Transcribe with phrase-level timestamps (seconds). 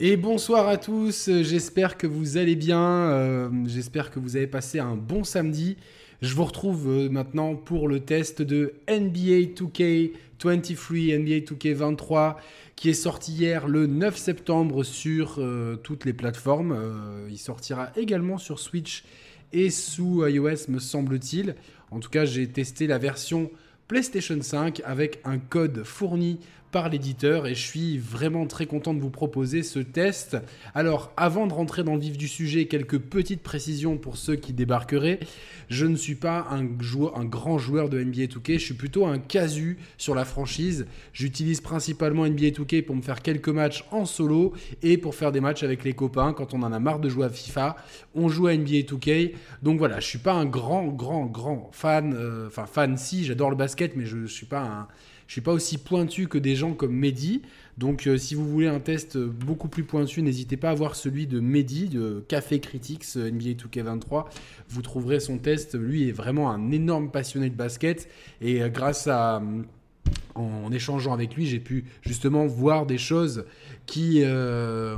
[0.00, 4.80] Et bonsoir à tous, j'espère que vous allez bien, euh, j'espère que vous avez passé
[4.80, 5.76] un bon samedi.
[6.20, 12.34] Je vous retrouve euh, maintenant pour le test de NBA 2K23, NBA 2K23,
[12.74, 16.76] qui est sorti hier le 9 septembre sur euh, toutes les plateformes.
[17.30, 19.04] il sortira également sur Switch
[19.52, 21.54] et sous iOS, me semble-t-il.
[21.92, 23.48] En tout cas, j'ai testé la version
[23.86, 26.40] PlayStation 5 avec un code fourni
[26.82, 30.36] l'éditeur et je suis vraiment très content de vous proposer ce test.
[30.74, 34.52] Alors avant de rentrer dans le vif du sujet, quelques petites précisions pour ceux qui
[34.52, 35.20] débarqueraient.
[35.68, 39.06] Je ne suis pas un, joueur, un grand joueur de NBA 2K, je suis plutôt
[39.06, 40.86] un casu sur la franchise.
[41.12, 44.52] J'utilise principalement NBA 2K pour me faire quelques matchs en solo
[44.82, 47.26] et pour faire des matchs avec les copains quand on en a marre de jouer
[47.26, 47.76] à FIFA.
[48.14, 49.32] On joue à NBA 2K.
[49.62, 52.14] Donc voilà, je suis pas un grand, grand, grand fan.
[52.14, 54.88] Euh, enfin, fan si, j'adore le basket, mais je ne suis pas un
[55.26, 57.42] je suis pas aussi pointu que des gens comme Mehdi.
[57.78, 61.26] Donc, euh, si vous voulez un test beaucoup plus pointu, n'hésitez pas à voir celui
[61.26, 64.26] de Mehdi, de Café Critics euh, NBA 2K23.
[64.68, 65.74] Vous trouverez son test.
[65.74, 68.08] Lui est vraiment un énorme passionné de basket.
[68.40, 69.42] Et euh, grâce à
[70.34, 73.44] en échangeant avec lui, j'ai pu justement voir des choses
[73.86, 74.96] qui, euh,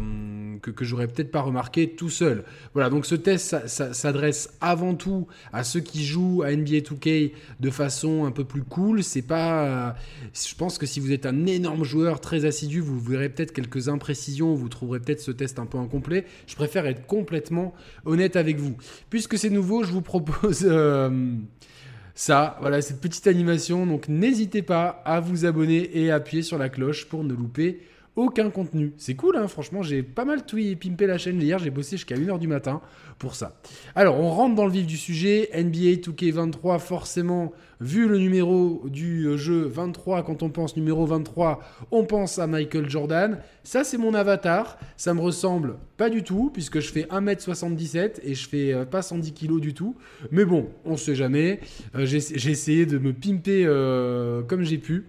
[0.62, 2.45] que, que j'aurais peut-être pas remarqué tout seul.
[2.73, 7.70] Voilà, donc ce test s'adresse avant tout à ceux qui jouent à NBA 2K de
[7.70, 9.03] façon un peu plus cool.
[9.03, 9.97] C'est pas,
[10.33, 13.89] je pense que si vous êtes un énorme joueur très assidu, vous verrez peut-être quelques
[13.89, 16.25] imprécisions, vous trouverez peut-être ce test un peu incomplet.
[16.47, 18.77] Je préfère être complètement honnête avec vous.
[19.11, 21.11] Puisque c'est nouveau, je vous propose euh,
[22.17, 23.86] ça, voilà, cette petite animation.
[23.86, 27.83] Donc n'hésitez pas à vous abonner et appuyer sur la cloche pour ne louper
[28.17, 28.95] aucun contenu.
[28.97, 32.17] C'est cool, hein, franchement, j'ai pas mal et pimpé la chaîne hier, j'ai bossé jusqu'à
[32.17, 32.81] 1h du matin
[33.19, 33.56] pour ça.
[33.95, 35.50] Alors, on rentre dans le vif du sujet.
[35.55, 41.61] NBA 2K23, forcément, vu le numéro du euh, jeu 23, quand on pense numéro 23,
[41.91, 43.39] on pense à Michael Jordan.
[43.64, 44.78] Ça, c'est mon avatar.
[44.97, 49.03] Ça me ressemble pas du tout, puisque je fais 1m77 et je fais euh, pas
[49.03, 49.97] 110 kg du tout.
[50.31, 51.60] Mais bon, on sait jamais.
[51.94, 53.66] Euh, j'ai essayé de me pimper
[54.47, 55.06] comme j'ai pu.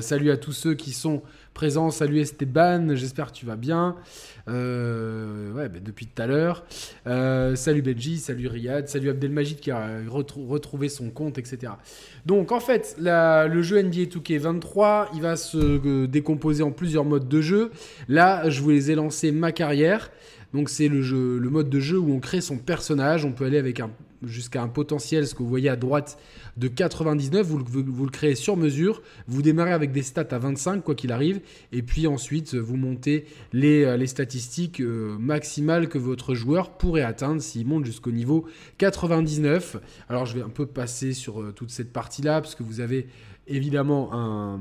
[0.00, 1.90] salut à tous ceux qui sont présent.
[1.90, 3.96] Salut Esteban, j'espère que tu vas bien.
[4.48, 6.64] Euh, ouais, bah, depuis tout à l'heure.
[7.06, 11.72] Euh, salut Benji, salut Riyad, salut Abdelmajid qui a retrouvé son compte, etc.
[12.26, 17.28] Donc en fait, le jeu NBA 2K23, il va se euh, décomposer en plusieurs modes
[17.28, 17.70] de jeu.
[18.08, 20.10] Là, je vous les ai lancés ma carrière.
[20.52, 23.24] Donc c'est le, jeu, le mode de jeu où on crée son personnage.
[23.24, 23.90] On peut aller avec un,
[24.22, 26.18] jusqu'à un potentiel, ce que vous voyez à droite,
[26.56, 27.46] de 99.
[27.46, 29.02] Vous, le créez sur mesure.
[29.26, 31.40] Vous démarrez avec des stats à 25, quoi qu'il arrive.
[31.72, 37.40] Et puis ensuite, vous montez les, euh, statistiques euh, maximales que votre joueur pourrait atteindre
[37.40, 38.46] s'il monte jusqu'au niveau
[38.78, 39.76] 99.
[40.08, 43.06] Alors je vais un peu passer sur euh, toute cette partie-là, parce que vous avez
[43.46, 44.60] évidemment un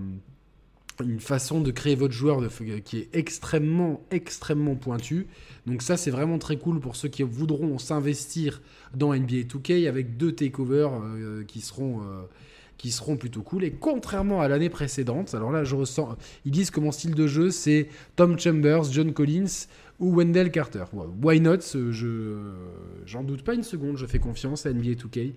[1.01, 2.41] une façon de créer votre joueur
[2.83, 5.27] qui est extrêmement, extrêmement pointu.
[5.65, 8.61] Donc ça, c'est vraiment très cool pour ceux qui voudront s'investir
[8.95, 12.01] dans NBA 2K avec deux takeovers euh, qui seront...
[12.01, 12.21] Euh,
[12.77, 13.63] qui seront plutôt cool.
[13.63, 17.27] Et contrairement à l'année précédente, alors là, je ressens, ils disent que mon style de
[17.27, 19.67] jeu, c'est Tom Chambers, John Collins
[20.01, 20.83] ou Wendell Carter.
[21.23, 22.35] Why not Je
[23.05, 23.97] j'en doute pas une seconde.
[23.97, 25.33] Je fais confiance à NBA 2K.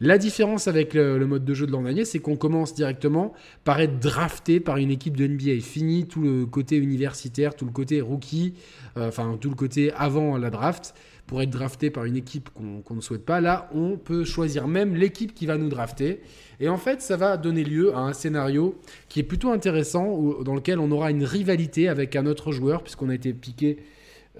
[0.00, 3.32] La différence avec le, mode de jeu de l'an dernier, c'est qu'on commence directement
[3.64, 5.60] par être drafté par une équipe de NBA.
[5.62, 8.54] Fini tout le côté universitaire, tout le côté rookie,
[8.96, 10.94] euh, enfin tout le côté avant la draft
[11.28, 13.40] pour être drafté par une équipe qu'on ne souhaite pas.
[13.40, 16.20] Là, on peut choisir même l'équipe qui va nous drafter.
[16.58, 20.54] Et en fait, ça va donner lieu à un scénario qui est plutôt intéressant, dans
[20.54, 23.78] lequel on aura une rivalité avec un autre joueur, puisqu'on a été piqué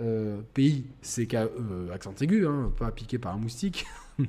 [0.00, 3.86] euh, pays, c'est euh, accent aigu, hein, pas piqué par un moustique.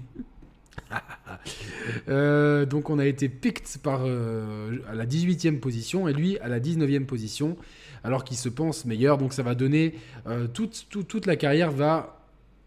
[2.07, 6.59] Euh, donc on a été picked par, à la 18e position et lui à la
[6.59, 7.57] 19e position
[8.03, 9.17] alors qu'il se pense meilleur.
[9.17, 9.95] Donc ça va donner
[10.53, 12.18] toute, toute, la carrière va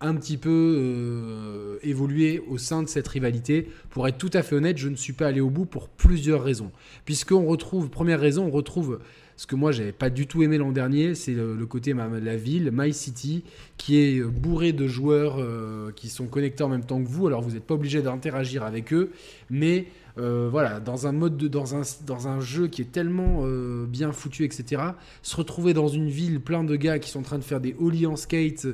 [0.02, 3.68] un petit peu euh, évoluer au sein de cette rivalité.
[3.90, 6.42] Pour être tout à fait honnête, je ne suis pas allé au bout pour plusieurs
[6.42, 6.70] raisons.
[7.04, 9.00] Puisqu'on retrouve, première raison, on retrouve
[9.36, 12.70] ce que moi j'avais pas du tout aimé l'an dernier, c'est le, côté la ville,
[12.72, 13.44] My City,
[13.76, 17.26] qui est bourré de joueurs euh, qui sont connectés en même temps que vous.
[17.26, 19.10] Alors vous n'êtes pas obligé d'interagir avec eux,
[19.50, 19.86] mais
[20.18, 23.86] euh, voilà, dans un mode de, dans un, dans un jeu qui est tellement euh,
[23.86, 24.82] bien foutu, etc.
[25.22, 27.74] Se retrouver dans une ville plein de gars qui sont en train de faire des
[27.80, 28.66] ollies en skate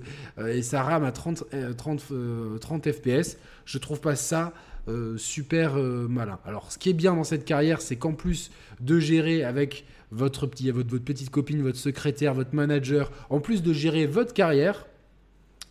[0.47, 1.45] et ça rame à 30,
[1.77, 2.13] 30,
[2.61, 4.53] 30 FPS, je trouve pas ça
[5.17, 6.39] super malin.
[6.47, 8.51] Alors, ce qui est bien dans cette carrière, c'est qu'en plus
[8.81, 13.63] de gérer avec votre, petit, votre, votre petite copine, votre secrétaire, votre manager, en plus
[13.63, 14.87] de gérer votre carrière,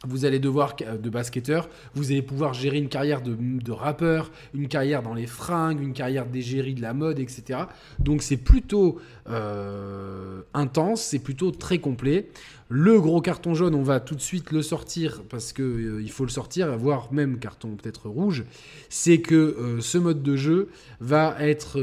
[0.06, 5.02] vous allez devoir, de basketteur, vous allez pouvoir gérer une carrière de, rappeur, une carrière
[5.02, 7.62] dans les fringues, une carrière d'égérie de la mode, etc.
[8.00, 9.00] Donc c'est plutôt
[9.30, 12.30] euh, intense, c'est plutôt très complet.
[12.70, 16.12] Le gros carton jaune, on va tout de suite le sortir parce qu'il euh, il
[16.12, 18.44] faut le sortir, voire même carton peut-être rouge.
[18.90, 20.70] C'est que euh, ce mode de jeu
[21.00, 21.80] va être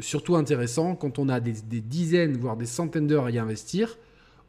[0.00, 3.98] surtout intéressant quand on a des dizaines, voire des centaines d'heures à y investir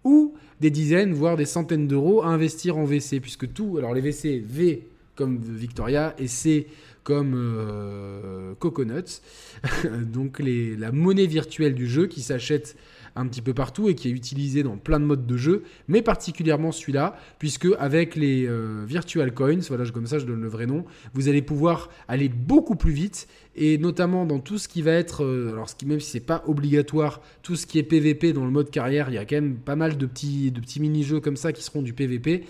[0.06, 4.02] ou des dizaines, voire des centaines d'euros à investir en VC, puisque tout, alors les
[4.02, 6.68] VC, V comme Victoria et C
[7.04, 9.22] comme euh, Coconuts,
[10.14, 12.76] donc la monnaie virtuelle du jeu qui s'achète
[13.16, 16.02] un petit peu partout et qui est utilisé dans plein de modes de jeu, mais
[16.02, 20.66] particulièrement celui-là, puisque avec les euh, Virtual Coins, voilà, comme ça je donne le vrai
[20.66, 24.92] nom, vous allez pouvoir aller beaucoup plus vite et notamment dans tout ce qui va
[24.92, 28.46] être, euh, alors ce qui, même c'est pas obligatoire, tout ce qui est PVP dans
[28.46, 31.22] le mode carrière, il y a quand même pas mal de petits, de petits mini-jeux
[31.22, 32.44] comme ça qui seront du PVP.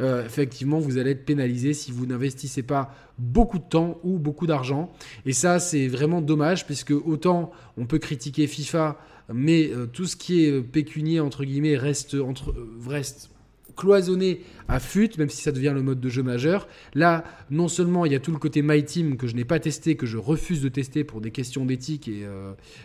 [0.00, 4.46] Euh, effectivement, vous allez être pénalisé si vous n'investissez pas beaucoup de temps ou beaucoup
[4.46, 4.92] d'argent.
[5.26, 8.98] Et ça, c'est vraiment dommage, puisque autant on peut critiquer FIFA
[9.34, 13.30] mais euh, tout ce qui est euh, pécunier, entre guillemets, reste, entre, euh, reste
[13.76, 16.68] cloisonné à FUT, même si ça devient le mode de jeu majeur.
[16.94, 19.58] Là, non seulement il y a tout le côté My Team que je n'ai pas
[19.60, 22.26] testé, que je refuse de tester pour des questions d'éthique, et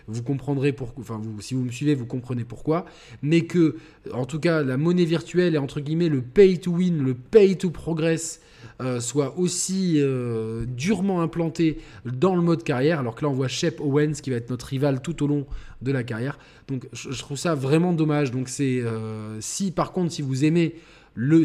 [0.07, 2.85] vous comprendrez pourquoi, enfin, si vous me suivez, vous comprenez pourquoi,
[3.21, 3.75] mais que,
[4.13, 7.57] en tout cas, la monnaie virtuelle et entre guillemets le pay to win, le pay
[7.57, 8.39] to progress,
[8.99, 10.01] soit aussi
[10.69, 14.38] durement implanté dans le mode carrière, alors que là on voit Shep Owens qui va
[14.38, 15.45] être notre rival tout au long
[15.81, 16.38] de la carrière.
[16.68, 18.31] Donc je, trouve ça vraiment dommage.
[18.31, 20.75] Donc c'est euh, si par contre si vous aimez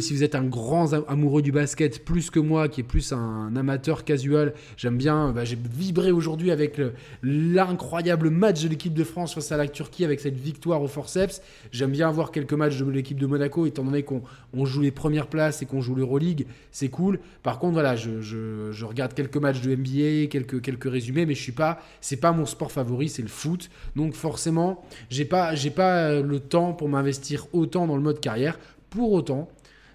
[0.01, 3.57] si vous êtes un grand amoureux du basket, plus que moi, qui est plus un
[3.57, 5.33] amateur casual, j'aime bien.
[5.33, 6.81] Bah, j'ai vibré aujourd'hui avec
[7.23, 11.41] l'incroyable match de l'équipe de France face à la Turquie avec cette victoire au forceps.
[11.71, 15.29] J'aime bien avoir quelques matchs de l'équipe de Monaco, étant donné qu'on joue les premières
[15.29, 16.47] places et qu'on joue l'Euroleague.
[16.71, 17.19] C'est cool.
[17.43, 21.53] Par contre, voilà, je, regarde quelques matchs de NBA, quelques, quelques résumés, mais je suis
[21.53, 21.81] pas.
[22.03, 23.71] C'est pas mon sport favori, c'est le foot.
[23.97, 28.59] Donc forcément, j'ai pas, pas le temps pour m'investir autant dans le mode carrière.
[28.91, 29.49] Pour autant,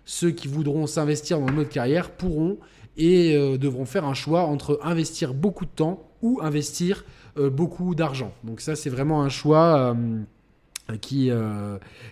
[0.08, 2.58] ceux qui voudront s'investir dans mode carrière pourront
[2.96, 7.04] et euh, devront faire un choix entre investir beaucoup de temps ou investir
[7.38, 8.34] euh, beaucoup d'argent.
[8.46, 11.30] Donc ça, c'est vraiment un choix euh, qui,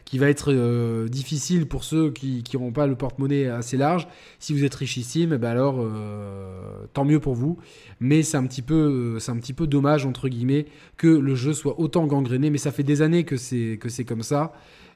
[0.04, 4.10] qui va être difficile pour ceux qui n'auront pas le porte-monnaie assez large.
[4.40, 5.82] Si vous êtes richissime, eh ben alors
[6.92, 7.58] tant mieux pour vous.
[8.02, 10.66] Mais c'est un, petit peu, c'est un petit peu dommage, entre guillemets,
[10.98, 12.50] que le jeu soit autant gangréné.
[12.50, 14.52] Mais ça fait des années que c'est, que c'est comme ça.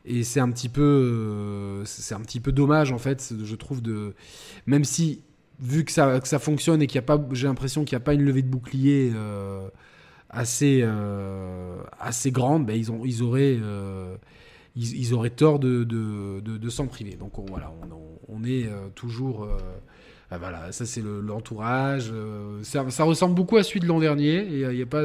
[0.09, 3.81] Et c'est un petit peu, euh, c'est un petit peu dommage en fait, je trouve
[4.65, 5.21] même si
[5.59, 8.15] vu que ça, fonctionne et qu'il y a pas, j'ai l'impression qu'il n'y a pas
[8.15, 9.69] une levée de bouclier euh,
[10.31, 13.59] assez, euh, assez grande, ben ils ont, ils auraient,
[14.75, 17.15] ils, auraient tort de, de, de, s'en priver.
[17.15, 17.71] Donc voilà,
[18.27, 19.47] on, est toujours.
[20.31, 22.11] Ah, voilà, ça c'est l'entourage.
[22.63, 24.43] ça, ressemble beaucoup à celui de l'an dernier.
[24.49, 25.03] Il n'y a, pas,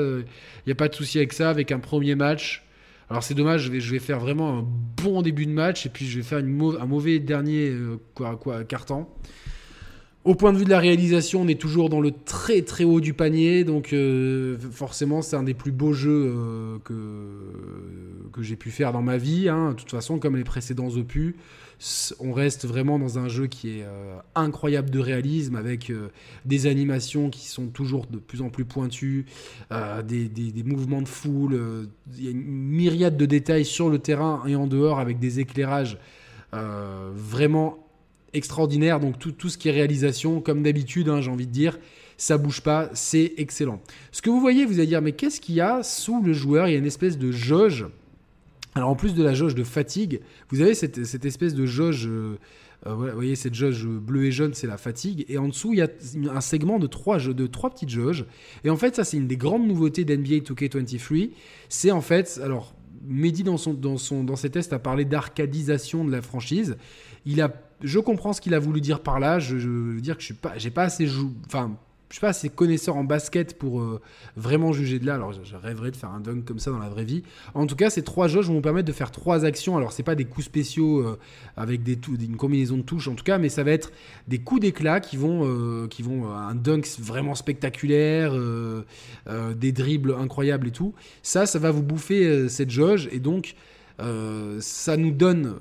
[0.67, 1.51] y a pas de souci avec ça.
[1.51, 2.65] Avec un premier match,
[3.11, 4.67] alors c'est dommage, je vais, je faire vraiment un
[5.03, 8.65] bon début de match et puis je vais faire un mauvais dernier euh, quoi, quoi,
[8.65, 9.07] carton.
[10.25, 13.01] Au point de vue de la réalisation, on est toujours dans le très très haut
[13.01, 18.57] du panier, donc euh, forcément c'est un des plus beaux jeux euh, que, que j'ai
[18.57, 19.51] pu faire dans ma vie.
[19.51, 19.73] Hein.
[19.73, 21.35] De toute façon, comme les précédents opus,
[22.21, 25.93] on reste vraiment dans un jeu qui est euh, incroyable de réalisme, avec
[26.45, 29.27] des animations qui sont toujours de plus en plus pointues,
[30.07, 34.43] des, des, mouvements de foule, il y a une myriade de détails sur le terrain
[34.47, 35.99] et en dehors avec des éclairages
[36.53, 37.85] vraiment
[38.35, 39.01] extraordinaire.
[39.01, 41.79] Donc tout, tout ce qui est réalisation, comme d'habitude, hein, j'ai envie de dire,
[42.17, 43.81] ça bouge pas, c'est excellent.
[44.13, 46.69] Ce que vous voyez, vous allez dire, mais qu'est-ce qu'il y a sous le joueur?
[46.69, 47.87] Il y a une espèce de jauge.
[48.75, 52.39] Alors en plus de la jauge de fatigue, vous avez cette, espèce de jauge, euh,
[52.87, 55.79] euh, vous voyez cette jauge bleue et jaune, c'est la fatigue, et en dessous il
[55.79, 55.89] y a
[56.35, 58.25] un segment de trois, de trois petites jauges.
[58.65, 61.31] Et en fait ça c'est une des grandes nouveautés d'NBA 2K23,
[61.69, 62.75] c'est en fait, alors
[63.07, 66.77] Mehdi dans, son, dans, son, dans ses tests a parlé d'arcadisation de la franchise,
[67.27, 67.53] il a
[67.85, 69.39] je comprends ce qu'il a voulu dire par là.
[69.39, 71.07] Je, veux dire que je suis pas, j'ai pas assez
[71.47, 71.77] enfin,
[72.09, 74.01] je suis pas assez connaisseur en basket pour euh,
[74.37, 75.15] vraiment juger de là.
[75.15, 77.23] Alors, je, rêverais de faire un dunk comme ça dans la vraie vie.
[77.55, 79.77] En tout cas, ces trois jauges vont vous permettre de faire trois actions.
[79.77, 81.19] Alors, c'est pas des coups spéciaux euh,
[81.57, 83.91] avec des une combinaison de touches en tout cas, mais ça va être
[84.29, 88.35] des coups d'éclat qui vont, euh, qui vont un dunk vraiment spectaculaire,
[89.57, 90.95] des dribbles incroyables et tout.
[91.23, 93.55] Ça, ça va vous bouffer cette jauge et donc
[93.99, 95.55] ça nous donne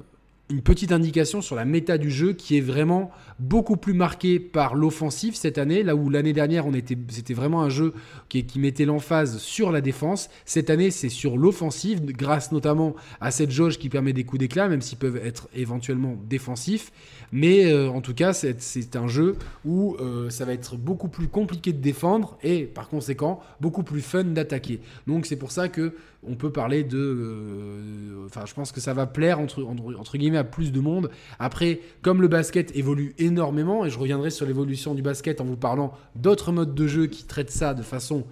[0.50, 4.76] une petite indication sur la méta du jeu qui est vraiment beaucoup plus marquée par
[4.76, 7.94] l'offensive cette année, là où l'année dernière on était, c'était vraiment un jeu
[8.30, 10.30] qui, qui mettait l'emphase sur la défense.
[10.46, 14.68] Cette année c'est sur l'offensive, grâce notamment à cette jauge qui permet des coups d'éclat,
[14.68, 16.92] même s'ils peuvent être éventuellement défensifs.
[17.32, 21.28] Mais euh, en tout cas, c'est un jeu où euh, ça va être beaucoup plus
[21.28, 24.82] compliqué de défendre et par conséquent beaucoup plus fun d'attaquer.
[25.08, 25.96] Donc c'est pour ça que
[26.26, 26.98] on peut parler de.
[26.98, 31.10] Euh, enfin, je pense que ça va plaire entre, entre, guillemets à plus de monde.
[31.40, 35.58] Après, comme le basket évolue énormément, et je reviendrai sur l'évolution du basket en vous
[35.58, 38.26] parlant d'autres modes de jeu qui traitent ça de façon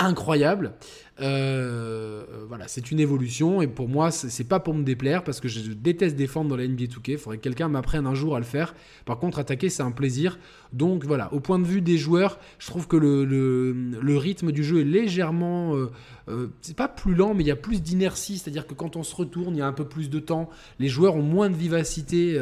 [0.00, 0.72] incroyable.
[1.20, 5.48] Euh, voilà, c'est une évolution et pour moi, c'est pas pour me déplaire parce que
[5.48, 7.12] je déteste défendre dans la NBA 2K.
[7.12, 8.74] Il faudrait que quelqu'un m'apprenne un jour à le faire.
[9.04, 10.38] Par contre, attaquer, c'est un plaisir.
[10.72, 14.80] Donc voilà, au point de vue des joueurs, je trouve que le, rythme du jeu
[14.80, 15.76] est légèrement.
[15.76, 15.90] Euh,
[16.28, 18.38] euh, c'est pas plus lent, mais il y a plus d'inertie.
[18.38, 20.48] C'est-à-dire que quand on se retourne, il y a un peu plus de temps.
[20.78, 22.40] Les joueurs ont moins de vivacité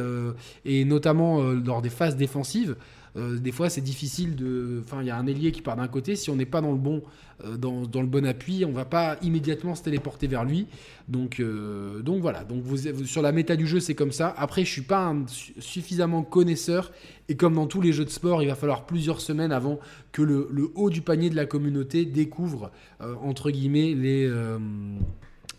[0.65, 2.77] et notamment lors des phases défensives.
[3.17, 4.83] Euh, des fois, c'est difficile de.
[4.85, 6.17] Enfin, il y a un ailier qui part d'un côté.
[6.17, 7.03] Si on n'est pas dans le bon,
[7.45, 10.67] euh, dans, le bon appui, on va pas immédiatement se téléporter vers lui.
[11.09, 12.45] Donc, euh, donc voilà.
[12.45, 14.35] Donc vous, sur la méta du jeu, c'est comme ça.
[14.37, 15.15] Après, je suis pas
[15.59, 16.93] suffisamment connaisseur.
[17.29, 19.79] Et comme dans tous les jeux de sport, il va falloir plusieurs semaines avant
[20.13, 24.31] que le, haut du panier de la communauté découvre entre guillemets les.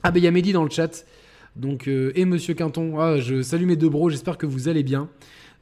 [0.01, 1.06] Ah ben il y a Mehdi dans le chat.
[1.56, 3.00] Donc et Monsieur Quinton.
[3.00, 4.10] Ah, je salue mes deux bros.
[4.10, 5.10] J'espère que vous allez bien.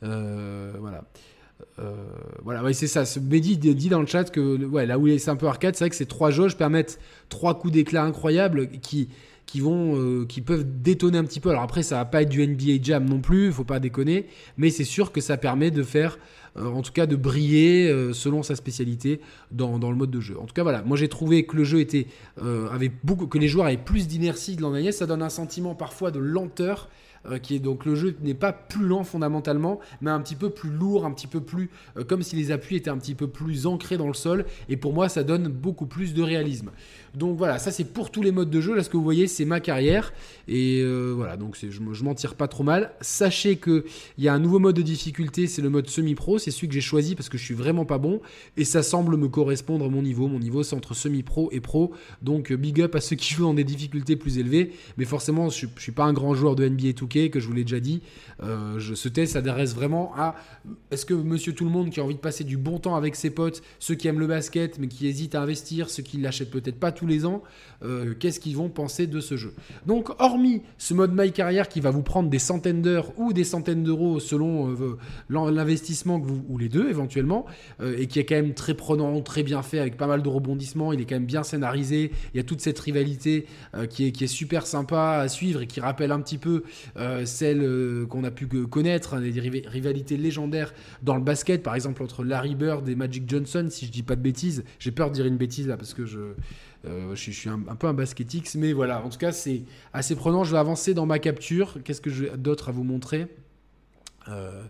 [0.01, 1.03] voilà.
[1.79, 1.93] Euh,
[2.43, 3.03] voilà, c'est ça.
[3.21, 5.95] Mehdi dit dans le chat que là où c'est un peu arcade, c'est vrai que
[5.95, 6.99] ces trois jauges permettent
[7.29, 9.09] trois coups d'éclat incroyables qui,
[9.45, 11.49] qui, vont, euh, qui peuvent détonner un petit peu.
[11.49, 14.69] Alors après, ça va pas être du NBA Jam non plus, faut pas déconner, mais
[14.69, 16.17] c'est sûr que ça permet de faire,
[16.57, 19.19] euh, en tout cas de briller selon sa spécialité
[19.51, 20.37] dans, dans, le mode de jeu.
[20.39, 22.07] En tout cas, voilà, moi j'ai trouvé que le jeu était,
[22.39, 25.75] avait beaucoup, que les joueurs avaient plus d'inertie de l'an dernier, ça donne un sentiment
[25.75, 26.89] parfois de lenteur
[27.29, 31.05] euh, donc le jeu n'est pas plus lent fondamentalement, mais un petit peu plus lourd,
[31.05, 33.97] un petit peu plus euh, comme si les appuis étaient un petit peu plus ancrés
[33.97, 34.45] dans le sol.
[34.69, 36.71] Et pour moi, ça donne beaucoup plus de réalisme.
[37.17, 38.75] Donc voilà, ça c'est pour tous les modes de jeu.
[38.75, 40.13] Là, ce que vous voyez, c'est ma carrière.
[40.47, 42.91] Et euh, voilà, donc je, je m'en tire pas trop mal.
[43.01, 43.83] Sachez qu'il
[44.19, 46.37] y a un nouveau mode de difficulté, c'est le mode semi-pro.
[46.37, 48.21] C'est celui que j'ai choisi parce que je suis vraiment pas bon.
[48.55, 50.27] Et ça semble me correspondre à mon niveau.
[50.27, 51.91] Mon niveau, c'est entre semi-pro et pro.
[52.21, 54.71] Donc big up à ceux qui jouent dans des difficultés plus élevées.
[54.97, 57.53] Mais forcément, je, je suis pas un grand joueur de NBA 2K, que je vous
[57.53, 58.01] l'ai déjà dit.
[58.43, 60.35] Euh, ce test s'adresse vraiment à
[60.91, 63.15] est-ce que monsieur tout le monde qui a envie de passer du bon temps avec
[63.15, 66.51] ses potes, ceux qui aiment le basket mais qui hésitent à investir, ceux qui l'achètent
[66.51, 67.41] peut-être pas les ans,
[67.83, 69.53] euh, qu'est-ce qu'ils vont penser de ce jeu
[69.85, 73.43] Donc, hormis ce mode My Carrière qui va vous prendre des centaines d'heures ou des
[73.43, 74.97] centaines d'euros selon euh,
[75.29, 77.45] l'investissement que vous, ou les deux éventuellement,
[77.83, 80.93] et qui est quand même très prenant, très bien fait avec pas mal de rebondissements,
[80.93, 83.45] il est quand même bien scénarisé, il y a toute cette rivalité
[83.89, 86.63] qui, est, qui est super sympa à suivre et qui rappelle un petit peu
[87.25, 90.73] celle qu'on a pu connaître, hein, des rivalités légendaires
[91.03, 94.15] dans le basket, par exemple entre Larry Bird et Magic Johnson, si je dis pas
[94.15, 94.63] de bêtises.
[94.79, 96.19] J'ai peur de dire une bêtise là parce que je,
[96.87, 99.63] euh, je, suis un, peu un basketix, mais voilà, en tout cas c'est
[99.93, 100.43] assez prenant.
[100.43, 101.77] Je vais avancer dans ma capture.
[101.83, 103.27] Qu'est-ce que j'ai d'autre à vous montrer?
[104.27, 104.63] Euh,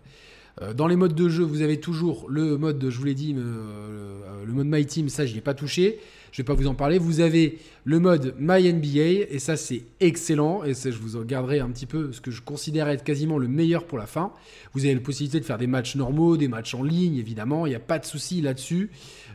[0.62, 3.32] euh, dans les modes de jeu, vous avez toujours le mode, je vous l'ai dit,
[3.34, 6.00] le mode My Team, ça je n'y ai pas touché.
[6.32, 6.98] Je vais pas vous en parler.
[6.98, 11.22] Vous avez le mode My NBA et ça c'est excellent et ça, je vous en
[11.22, 14.32] garderai un petit peu ce que je considère être quasiment le meilleur pour la fin.
[14.74, 17.70] Vous avez la possibilité de faire des matchs normaux, des matchs en ligne évidemment, il
[17.70, 18.90] n'y a pas de souci là-dessus.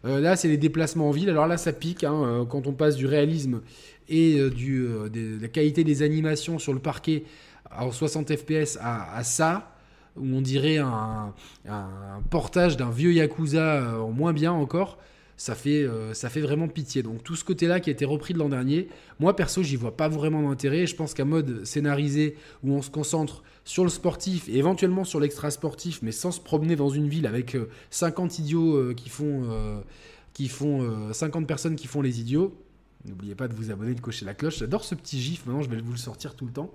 [0.05, 1.29] Euh, là c'est les déplacements en ville.
[1.29, 3.61] Alors là ça pique hein, euh, quand on passe du réalisme
[4.09, 7.23] et euh, de la qualité des animations sur le parquet
[7.75, 9.71] en 60 fps à, ça
[10.15, 11.33] où on dirait un,
[11.67, 14.99] un portage d'un vieux Yakuza en moins bien encore
[15.37, 17.03] ça fait, euh, ça fait vraiment pitié.
[17.03, 18.87] Donc tout ce côté-là qui a été repris de l'an dernier,
[19.19, 20.85] moi perso, j'y vois pas vraiment d'intérêt.
[20.87, 25.19] Je pense qu'un mode scénarisé où on se concentre sur le sportif et éventuellement sur
[25.19, 27.57] l'extra sportif, mais sans se promener dans une ville avec
[27.89, 29.43] 50 euh, idiots euh, qui font,
[30.33, 32.55] qui font 50 personnes qui font les idiots.
[33.05, 34.59] N'oubliez pas de vous abonner, de cocher la cloche.
[34.59, 35.45] J'adore ce petit gif.
[35.45, 36.71] Maintenant, je vais vous le sortir tout le temps.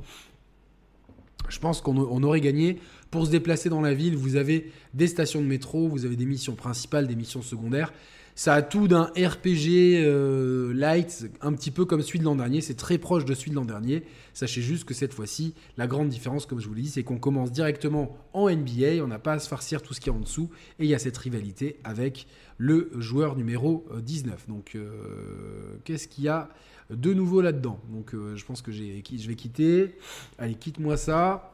[1.49, 2.79] Je pense qu'on aurait gagné.
[3.11, 6.27] Pour se déplacer dans la ville, vous avez des stations de métro, vous avez des
[6.27, 7.93] missions principales, des missions secondaires.
[8.39, 12.61] Ça a tout d'un RPG euh, light, un petit peu comme celui de l'an dernier.
[12.61, 14.05] C'est très proche de celui de l'an dernier.
[14.33, 17.19] Sachez juste que cette fois-ci, la grande différence, comme je vous l'ai dit, c'est qu'on
[17.19, 19.03] commence directement en NBA.
[19.03, 20.51] On n'a pas à se farcir tout ce qui est en dessous.
[20.79, 22.29] Et il y a cette rivalité avec
[22.59, 24.33] le joueur numéro 19.
[24.33, 26.49] Euh, Donc, euh, qu'est-ce qu'il y a
[26.91, 29.97] de nouveau là-dedans Donc, je pense que je vais quitter.
[30.39, 31.53] Allez, quitte-moi ça.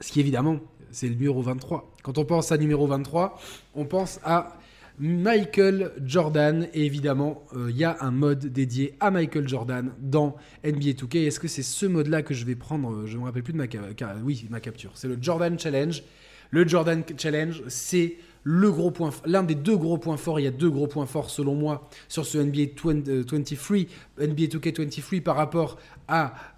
[0.00, 0.58] Ce qui, évidemment,
[0.90, 1.94] c'est le numéro 23.
[2.02, 3.38] Quand on pense à numéro 23,
[3.74, 4.58] on pense à
[4.98, 6.68] Michael Jordan.
[6.74, 11.26] Et évidemment, il y a un mode dédié à Michael Jordan dans NBA 2K.
[11.26, 13.06] Est-ce que c'est ce mode-là que je vais prendre?
[13.06, 13.66] Je ne me rappelle plus de ma,
[14.22, 14.90] oui, ma capture.
[14.94, 16.02] C'est le Jordan Challenge.
[16.50, 20.48] Le Jordan Challenge, c'est le gros point, l'un des deux gros points forts, il y
[20.48, 22.94] a deux gros points forts selon moi sur ce NBA 23,
[24.18, 25.78] NBA 2K23 par rapport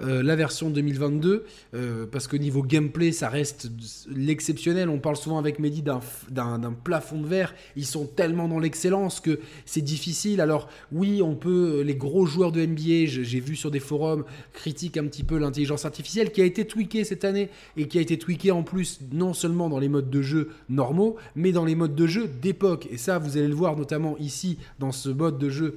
[0.00, 1.44] euh, la version 2022,
[1.74, 3.70] euh, parce que niveau gameplay, ça reste
[4.08, 4.88] l'exceptionnel.
[4.88, 7.54] On parle souvent avec Mehdi d'un plafond de verre.
[7.76, 10.40] Ils sont tellement dans l'excellence que c'est difficile.
[10.40, 14.96] Alors oui, on peut, les gros joueurs de NBA, j'ai vu sur des forums, critiquent
[14.96, 18.18] un petit peu l'intelligence artificielle qui a été tweakée cette année et qui a été
[18.18, 21.94] tweakée en plus non seulement dans les modes de jeu normaux, mais dans les modes
[21.94, 22.88] de jeu d'époque.
[22.90, 25.76] Et ça, vous allez le voir notamment ici dans ce mode de jeu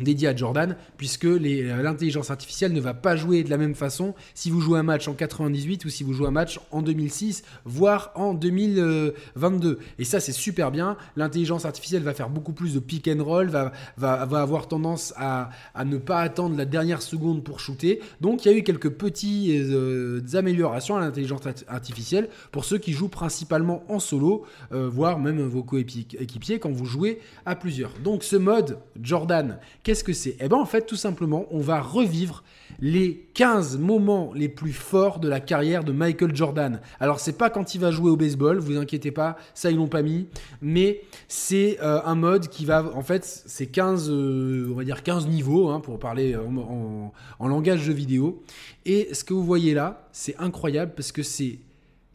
[0.00, 4.14] dédié à Jordan, puisque euh, l'intelligence artificielle ne va pas jouer de la même façon
[4.34, 7.42] si vous jouez un match en 98 ou si vous jouez un match en 2006,
[7.64, 9.78] voire en 2022.
[9.98, 10.96] Et ça, c'est super bien.
[11.16, 15.50] L'intelligence artificielle va faire beaucoup plus de pick and roll, va, va, avoir tendance à,
[15.84, 18.00] ne pas attendre la dernière seconde pour shooter.
[18.20, 22.92] Donc, il y a eu quelques petites euh, améliorations à l'intelligence artificielle pour ceux qui
[22.92, 27.92] jouent principalement en solo, euh, voire même vos coéquipiers quand vous jouez à plusieurs.
[28.02, 30.36] Donc, ce mode Jordan Qu'est-ce que c'est?
[30.40, 32.42] Eh bien, en fait, tout simplement, on va revivre
[32.80, 36.80] les 15 moments les plus forts de la carrière de Michael Jordan.
[37.00, 39.86] Alors, c'est pas quand il va jouer au baseball, vous inquiétez pas, ça, ils l'ont
[39.86, 40.26] pas mis,
[40.62, 45.02] mais c'est euh, un mode qui va, en fait, c'est 15, euh, on va dire
[45.02, 47.12] 15 niveaux, hein, pour parler en,
[47.46, 48.42] langage jeu vidéo.
[48.86, 51.58] Et ce que vous voyez là, c'est incroyable parce que c'est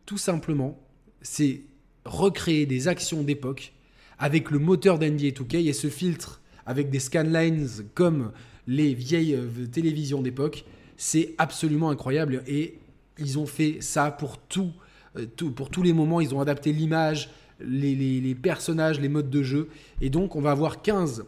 [0.07, 0.75] tout simplement,
[1.21, 1.61] c'est
[2.03, 3.73] recréer des actions d'époque
[4.17, 8.31] avec le moteur d'NBA 2K et ce filtre avec des scanlines comme
[8.67, 10.65] les vieilles euh, télévisions d'époque.
[10.97, 12.77] C'est absolument incroyable et
[13.17, 14.71] ils ont fait ça pour tout,
[15.17, 16.21] euh, pour tous les moments.
[16.21, 19.69] Ils ont adapté l'image, les, personnages, les modes de jeu.
[19.99, 21.25] Et donc, on va avoir 15,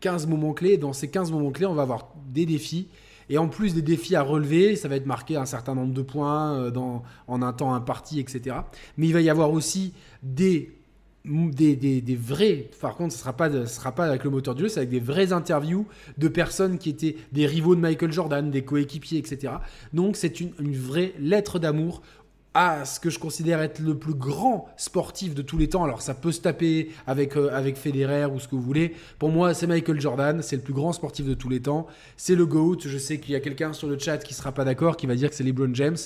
[0.00, 0.76] 15 moments clés.
[0.78, 2.88] Dans ces 15 moments clés, on va avoir des défis.
[3.28, 6.02] Et en plus des défis à relever, ça va être marqué un certain nombre de
[6.02, 8.56] points euh, dans, en un temps imparti, etc.
[8.96, 9.92] Mais il va y avoir aussi
[10.24, 10.79] des
[11.24, 14.78] des, vrais, par contre, ce sera, pas, sera pas avec le moteur du jeu, c'est
[14.80, 15.86] avec des vraies interviews
[16.18, 19.54] de personnes qui étaient des rivaux de Michael Jordan, des coéquipiers, etc.
[19.92, 22.02] Donc c'est une, vraie lettre d'amour
[22.54, 25.84] à ce que je considère être le plus grand sportif de tous les temps.
[25.84, 28.94] Alors ça peut se taper avec, euh, avec Federer ou ce que vous voulez.
[29.18, 31.86] Pour moi, c'est Michael Jordan, c'est le plus grand sportif de tous les temps.
[32.16, 32.78] C'est le GOAT.
[32.80, 35.06] Je sais qu'il y a quelqu'un sur le chat qui ne sera pas d'accord, qui
[35.06, 35.98] va dire que c'est LeBron James.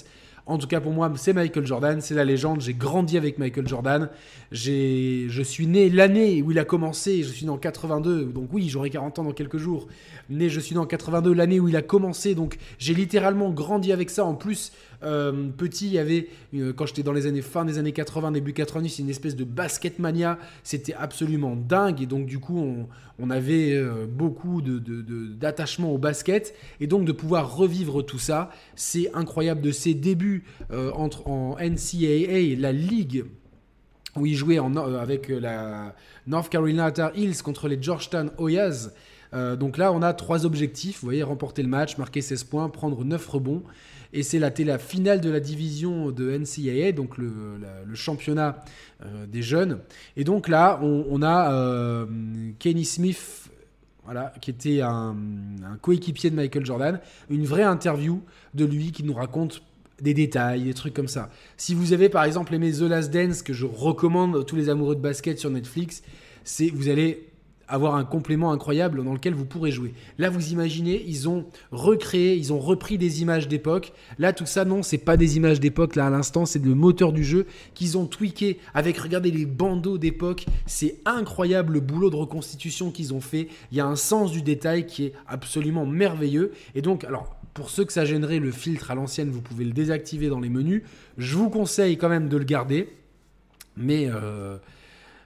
[0.46, 2.60] En tout cas, pour moi, c'est Michael Jordan, c'est la légende.
[2.60, 4.10] J'ai grandi avec Michael Jordan.
[4.52, 7.22] Je suis né l'année où il a commencé.
[7.22, 9.86] Je suis né en 82, donc oui, j'aurai 40 ans dans quelques jours.
[10.28, 12.34] Mais je suis né en 82, l'année où il a commencé.
[12.34, 14.26] Donc j'ai littéralement grandi avec ça.
[14.26, 17.78] En plus, euh, petit, il y avait, euh, quand j'étais dans les années fin des
[17.78, 20.38] années 80, début 90, une espèce de basket mania.
[20.62, 22.02] C'était absolument dingue.
[22.02, 22.86] Et donc, du coup,
[23.18, 26.54] on, avait euh, beaucoup d'attachement au basket.
[26.80, 32.58] Et donc, de pouvoir revivre tout ça, c'est incroyable de ses débuts entre, en NCAA,
[32.58, 33.24] la ligue
[34.16, 35.94] où il jouait avec la
[36.26, 38.90] North Carolina Tar Heels contre les Georgetown Hoyas.
[39.34, 41.00] Donc là, on a trois objectifs.
[41.00, 43.62] Vous voyez, remporter le match, marquer 16 points, prendre 9 rebonds.
[44.14, 47.58] Et c'est la, finale de la division de NCAA, donc le,
[47.94, 48.64] championnat
[49.04, 49.80] euh, des jeunes.
[50.16, 52.06] Et donc là, on, a euh,
[52.60, 53.50] Kenny Smith,
[54.04, 55.16] voilà, qui était un,
[55.82, 58.22] coéquipier de Michael Jordan, une vraie interview
[58.54, 59.64] de lui qui nous raconte
[60.00, 61.28] des détails, des trucs comme ça.
[61.56, 64.68] Si vous avez par exemple aimé The Last Dance, que je recommande à tous les
[64.68, 66.04] amoureux de basket sur Netflix,
[66.44, 67.26] c'est vous allez
[67.68, 69.94] avoir un complément incroyable dans lequel vous pourrez jouer.
[70.18, 73.92] Là, vous imaginez, ils ont recréé, ils ont repris des images d'époque.
[74.18, 75.96] Là, tout ça, non, c'est pas des images d'époque.
[75.96, 79.98] Là, à l'instant, c'est le moteur du jeu qu'ils ont tweaké avec, regardez, les bandeaux
[79.98, 80.46] d'époque.
[80.66, 83.48] C'est incroyable le boulot de reconstitution qu'ils ont fait.
[83.72, 86.52] Il y a un sens du détail qui est absolument merveilleux.
[86.74, 89.72] Et donc, alors, pour ceux que ça gênerait le filtre à l'ancienne, vous pouvez le
[89.72, 90.82] désactiver dans les menus.
[91.18, 92.88] Je vous conseille quand même de le garder.
[93.76, 94.58] Mais euh,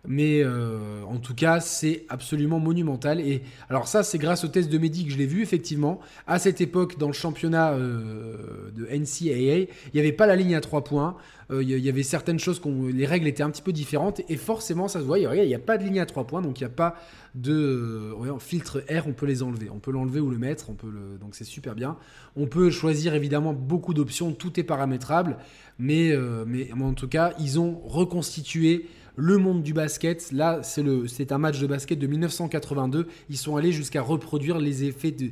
[0.09, 3.21] mais euh, en tout cas, c'est absolument monumental.
[3.21, 6.01] Et alors ça, c'est grâce au test de Mehdi que je l'ai vu, effectivement.
[6.27, 10.55] À cette époque, dans le championnat euh, de NCAA, il n'y avait pas la ligne
[10.55, 11.17] à 3 points.
[11.51, 14.23] Euh, il y avait certaines choses, les règles étaient un petit peu différentes.
[14.31, 16.59] Et forcément, ça se voit, il n'y a pas de ligne à 3 points, donc
[16.59, 16.97] il n'y a pas
[17.35, 19.69] de filtre R, on peut les enlever.
[19.71, 20.89] On peut l'enlever ou le mettre, on peut
[21.21, 21.99] donc c'est super bien.
[22.35, 25.37] On peut choisir évidemment beaucoup d'options, tout est paramétrable.
[25.79, 26.15] Mais,
[26.47, 28.87] mais en tout cas, ils ont reconstitué
[29.19, 30.31] le monde du basket.
[30.31, 33.09] Là, c'est un match de basket de 1982.
[33.29, 35.31] Ils sont allés jusqu'à reproduire les effets, de,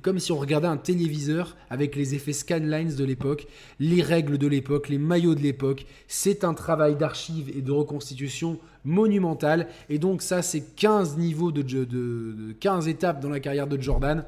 [0.00, 3.46] comme si on regardait un téléviseur avec les effets scanlines de l'époque,
[3.78, 5.84] les règles de l'époque, les maillots de l'époque.
[6.08, 9.68] C'est un travail d'archive et de reconstitution monumental.
[9.90, 13.80] Et donc ça, c'est 15 niveaux de, de, de 15 étapes dans la carrière de
[13.80, 14.24] Jordan.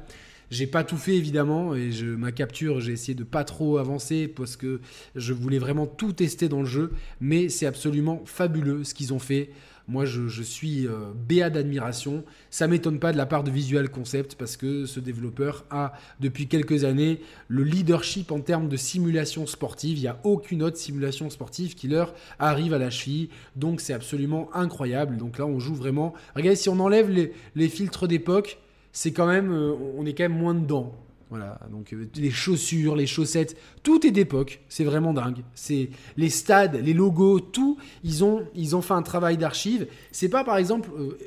[0.51, 4.27] J'ai pas tout fait évidemment et je, ma capture, j'ai essayé de pas trop avancer
[4.27, 4.81] parce que
[5.15, 9.19] je voulais vraiment tout tester dans le jeu, mais c'est absolument fabuleux ce qu'ils ont
[9.19, 9.51] fait.
[9.87, 12.23] Moi, je, suis euh, béat d'admiration.
[12.51, 16.47] Ça m'étonne pas de la part de Visual Concept parce que ce développeur a depuis
[16.47, 19.97] quelques années le leadership en termes de simulation sportive.
[19.97, 23.29] Il n'y a aucune autre simulation sportive qui leur arrive à la cheville.
[23.55, 25.17] Donc, c'est absolument incroyable.
[25.17, 26.13] Donc là, on joue vraiment.
[26.35, 27.09] Regardez, si on enlève
[27.55, 28.59] les filtres d'époque,
[28.91, 30.95] c'est quand même, euh, on est quand même moins dedans.
[31.29, 35.43] Voilà, donc euh, les chaussures, les chaussettes, tout est d'époque, c'est vraiment dingue.
[35.53, 39.87] C'est les stades, les logos, tout, ils ont, ils ont fait un travail d'archive.
[40.11, 41.17] C'est pas par exemple, euh,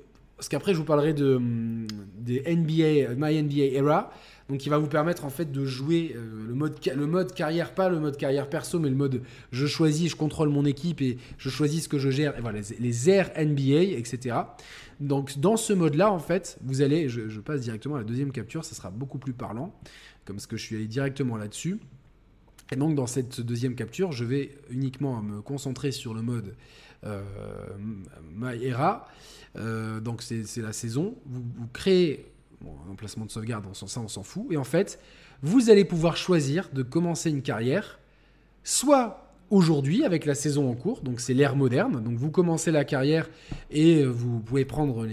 [0.43, 1.87] parce qu'après je vous parlerai de hum,
[2.27, 4.13] NBA, My NBA Era,
[4.49, 6.55] donc il va vous permettre en fait de jouer euh, le,
[7.07, 10.65] mode, carrière, pas le mode carrière perso, mais le mode je choisis, je contrôle mon
[10.65, 14.37] équipe et je choisis ce que je gère, et voilà, les, airs NBA, etc.
[14.99, 18.65] Donc dans ce mode-là, en fait, vous allez, je, passe directement à la deuxième capture,
[18.65, 19.73] ça sera beaucoup plus parlant,
[20.25, 21.79] comme ce que je suis allé directement là-dessus.
[22.73, 26.57] Et donc dans cette deuxième capture, je vais uniquement me concentrer sur le mode
[27.05, 27.23] euh,
[28.35, 29.07] My Era.
[29.57, 31.15] Euh, donc c'est la saison.
[31.27, 32.27] Vous, créez
[32.65, 34.47] un emplacement de sauvegarde, on ça, on s'en fout.
[34.51, 35.01] Et en fait,
[35.43, 37.99] vous allez pouvoir choisir de commencer une carrière,
[38.65, 42.03] soit aujourd'hui avec la saison en cours, donc c'est l'ère moderne.
[42.03, 43.29] Donc vous commencez la carrière
[43.71, 45.05] et vous pouvez prendre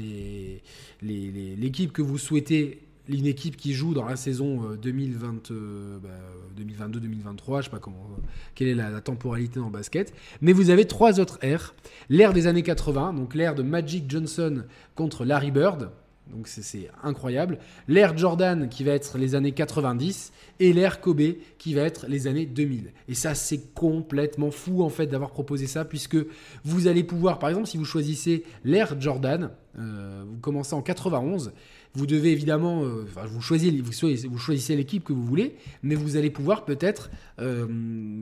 [1.02, 5.98] l'équipe les, que vous souhaitez, une équipe qui joue dans la saison 2020, euh,
[6.58, 8.08] 2022-2023, euh, bah, je sais pas comment,
[8.56, 10.13] quelle est la, temporalité dans basket.
[10.41, 11.74] Mais vous avez trois autres ères.
[12.10, 14.63] L'ère des années 80, donc l'ère de Magic Johnson
[14.95, 15.89] contre Larry Bird.
[16.32, 17.58] Donc c'est incroyable.
[17.88, 21.22] L'ère Jordan qui va être les années 90 et l'ère Kobe
[21.58, 22.93] qui va être les années 2000.
[23.08, 26.17] Et ça c'est complètement fou en fait d'avoir proposé ça puisque
[26.63, 31.52] vous allez pouvoir, par exemple si vous choisissez l'ère Jordan, euh, vous commencez en 91,
[31.95, 36.30] vous devez évidemment, euh, vous choisissez, vous choisissez l'équipe que vous voulez, mais vous allez
[36.30, 37.67] pouvoir peut-être euh,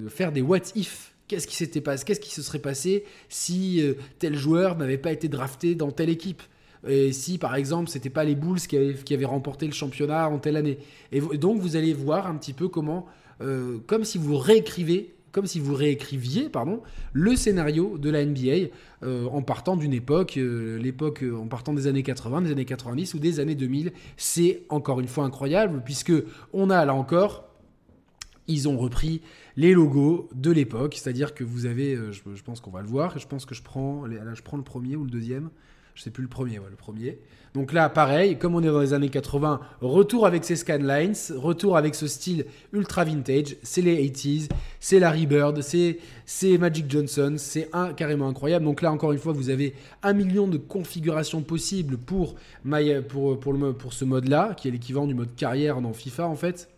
[0.10, 3.84] faire des what if Qu'est-ce qui s'était passé Qu'est-ce qui se serait passé si
[4.18, 6.42] tel joueur n'avait pas été drafté dans telle équipe?
[6.88, 10.56] Et si par exemple c'était pas les Bulls qui avaient, remporté le championnat en telle
[10.56, 10.78] année.
[11.12, 13.08] Et, donc vous allez voir un petit peu comment,
[13.42, 16.82] euh, comme si vous réécrivez, comme si vous réécriviez, pardon,
[17.14, 18.70] le scénario de la NBA
[19.04, 23.14] euh, en partant d'une époque, euh, l'époque en partant des années 80, des années 90
[23.14, 23.92] ou des années 2000.
[24.18, 26.14] C'est encore une fois incroyable puisque
[26.54, 27.44] on a là encore
[28.50, 29.22] ils ont repris
[29.58, 33.28] les logos de l'époque, c'est-à-dire que vous avez, je, pense qu'on va le voir, je
[33.28, 35.50] pense que je prends le premier ou le deuxième,
[35.98, 37.18] je sais plus le premier, le premier.
[37.56, 41.76] Donc là, pareil, comme on est dans les années 80, retour avec ces scanlines, retour
[41.76, 43.56] avec ce style ultra vintage.
[43.64, 44.48] C'est les 80s,
[44.80, 48.64] c'est Larry Bird, c'est Magic Johnson, c'est un, carrément incroyable.
[48.64, 53.04] Donc là, encore une fois, vous avez un million de configurations possibles pour, le,
[53.90, 56.70] ce mode-là, qui est l'équivalent du mode carrière dans FIFA en fait,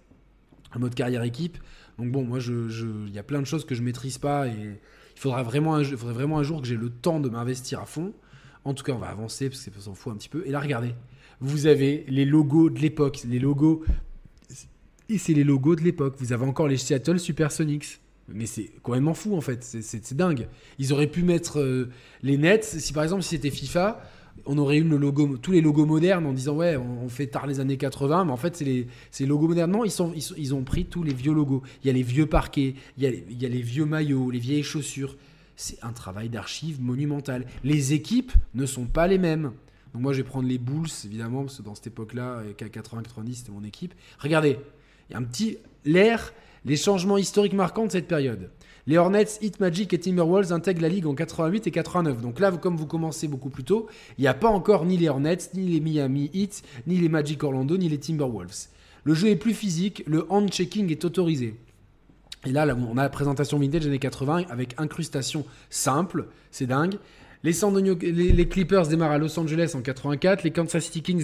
[0.73, 1.57] un mode carrière équipe.
[1.97, 5.19] Donc bon, moi, il y a plein de choses que je maîtrise pas et il
[5.19, 8.13] faudra vraiment un, faudrait vraiment un jour que j'ai le temps de m'investir à fond.
[8.69, 10.43] En tout cas, on va avancer parce ça s'en fout un petit peu.
[10.45, 10.93] Et là, regardez,
[11.41, 13.83] vous avez les logos de l'époque, les logos.
[15.09, 16.13] Et c'est les logos de l'époque.
[16.19, 17.99] Vous avez encore les Seattle Supersonics.
[18.31, 20.47] Mais c'est complètement fou en fait, c'est dingue.
[20.77, 21.89] Ils auraient pu mettre euh,
[22.21, 24.03] les Nets, si par exemple si c'était FIFA,
[24.45, 24.87] on aurait eu
[25.41, 28.37] tous les logos modernes en disant ouais, on, fait tard les années 80, mais en
[28.37, 29.71] fait c'est les, logos modernes.
[29.71, 31.63] Non, ils, ont pris tous les vieux logos.
[31.83, 35.15] Il y a les vieux parquets, il y a les vieux maillots, les vieilles chaussures
[35.59, 37.45] c'est un travail d'archive monumental.
[37.65, 39.51] Les équipes ne sont pas les mêmes.
[39.93, 43.51] Donc moi, je vais prendre les Bulls, évidemment, parce que dans cette époque-là, 80-90, c'était
[43.51, 43.93] mon équipe.
[44.19, 44.57] Regardez,
[45.09, 45.57] il y a un petit...
[45.83, 48.51] L'air, les changements historiques marquants de cette période.
[48.87, 52.21] Les Hornets, Heat Magic et Timberwolves intègrent la ligue en 88 et 89.
[52.21, 55.09] Donc là, comme vous commencez beaucoup plus tôt, il n'y a pas encore ni les
[55.09, 58.67] Hornets, ni les Miami Heat, ni les Magic Orlando, ni les Timberwolves.
[59.03, 61.55] Le jeu est plus physique, le hand-checking est autorisé.
[62.45, 66.95] Et là, on a la présentation vintage des années 80 avec incrustation simple, c'est dingue.
[67.41, 67.53] Les,
[68.33, 71.23] les, Clippers démarrent à Los Angeles en 84, les Kansas City Kings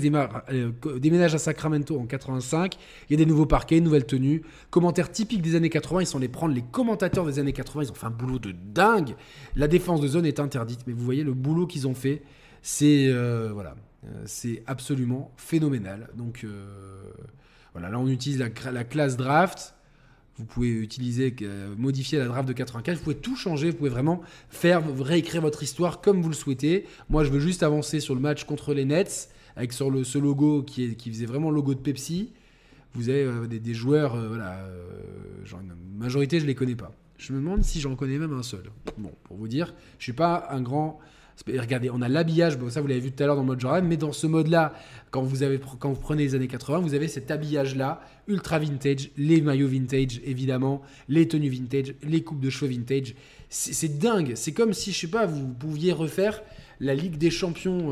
[0.49, 2.77] euh, déménagent à Sacramento en 85.
[3.09, 4.41] Il y a des nouveaux parquets, nouvelles tenues.
[4.69, 7.91] Commentaires typiques des années 80, ils sont les prendre les commentateurs des années 80, ils
[7.91, 9.15] ont fait un boulot de dingue.
[9.57, 12.21] La défense de zone est interdite, mais vous voyez le boulot qu'ils ont fait,
[12.61, 13.75] c'est euh, voilà,
[14.05, 16.07] euh, c'est absolument phénoménal.
[16.15, 16.45] Donc
[17.73, 19.75] voilà, là on utilise la classe draft
[20.37, 21.33] vous pouvez utiliser,
[21.77, 25.63] modifier la draft de 84, vous pouvez tout changer, vous pouvez vraiment faire, réécrire votre
[25.63, 26.85] histoire comme vous le souhaitez.
[27.09, 30.95] Moi, je veux juste avancer sur le match contre les Nets, avec ce logo qui,
[30.97, 32.33] faisait vraiment le logo de Pepsi.
[32.93, 36.91] Vous avez euh, des, joueurs, euh, voilà, euh, une majorité, je les connais pas.
[37.17, 38.63] Je me demande si j'en connais même un seul.
[38.97, 40.99] Bon, pour vous dire, je suis pas un grand
[41.47, 43.59] Regardez, on a l'habillage, bon, ça vous l'avez vu tout à l'heure dans le mode
[43.59, 44.73] Jordan, mais dans ce mode-là,
[45.11, 45.45] quand, vous
[45.79, 50.21] quand vous prenez les années 80, vous avez cet habillage-là, ultra vintage, les maillots vintage,
[50.23, 53.15] évidemment, les tenues vintage, les coupes de cheveux vintage.
[53.49, 56.41] C'est dingue, c'est comme si, je sais pas, vous pouviez refaire
[56.79, 57.91] la Ligue des Champions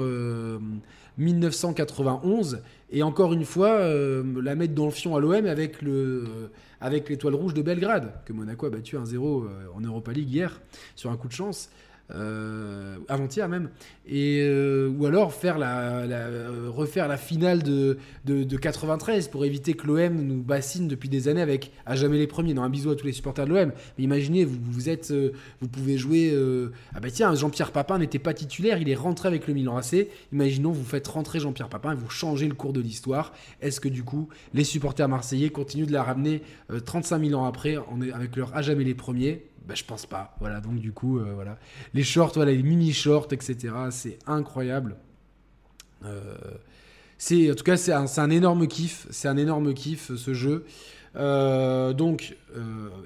[1.18, 2.58] 1991 euh,
[2.92, 6.50] et encore une fois euh, la mettre dans le fion à l'OM avec le
[6.82, 10.60] avec l'étoile rouge de Belgrade que Monaco a battu 1-0 euh, en Europa League hier
[10.96, 11.70] sur un coup de chance
[12.12, 13.70] euh, avant-hier même,
[14.06, 19.88] et, euh, ou alors faire euh, refaire la finale de, de, 93 pour éviter que
[19.88, 22.54] l'OM nous bassine depuis des années avec à jamais les premiers.
[22.54, 23.72] Non, un bisou à tous les supporters de l'OM.
[23.98, 26.38] Mais imaginez, vous pouvez jouer.
[26.94, 30.08] ah bah tiens, Jean-Pierre Papin n'était pas titulaire, il est rentré avec le Milan AC.
[30.34, 33.34] Imaginons, vous faites rentrer Jean-Pierre Papin et vous changez le cours de l'histoire.
[33.62, 36.42] Est-ce que du coup, les supporters marseillais continuent de la ramener
[36.86, 37.78] 35 000 ans après
[38.14, 39.46] avec leur à jamais les premiers?
[39.68, 40.36] Bah, je pense pas.
[40.40, 41.58] Voilà, donc du coup, euh, voilà.
[41.94, 43.74] Les shorts, voilà, les mini shorts, etc.
[43.92, 44.96] C'est incroyable.
[46.04, 46.36] Euh,
[47.32, 49.08] en tout cas, c'est un, énorme kiff.
[49.10, 50.66] C'est un énorme kiff ce jeu.
[51.16, 52.36] Euh, donc,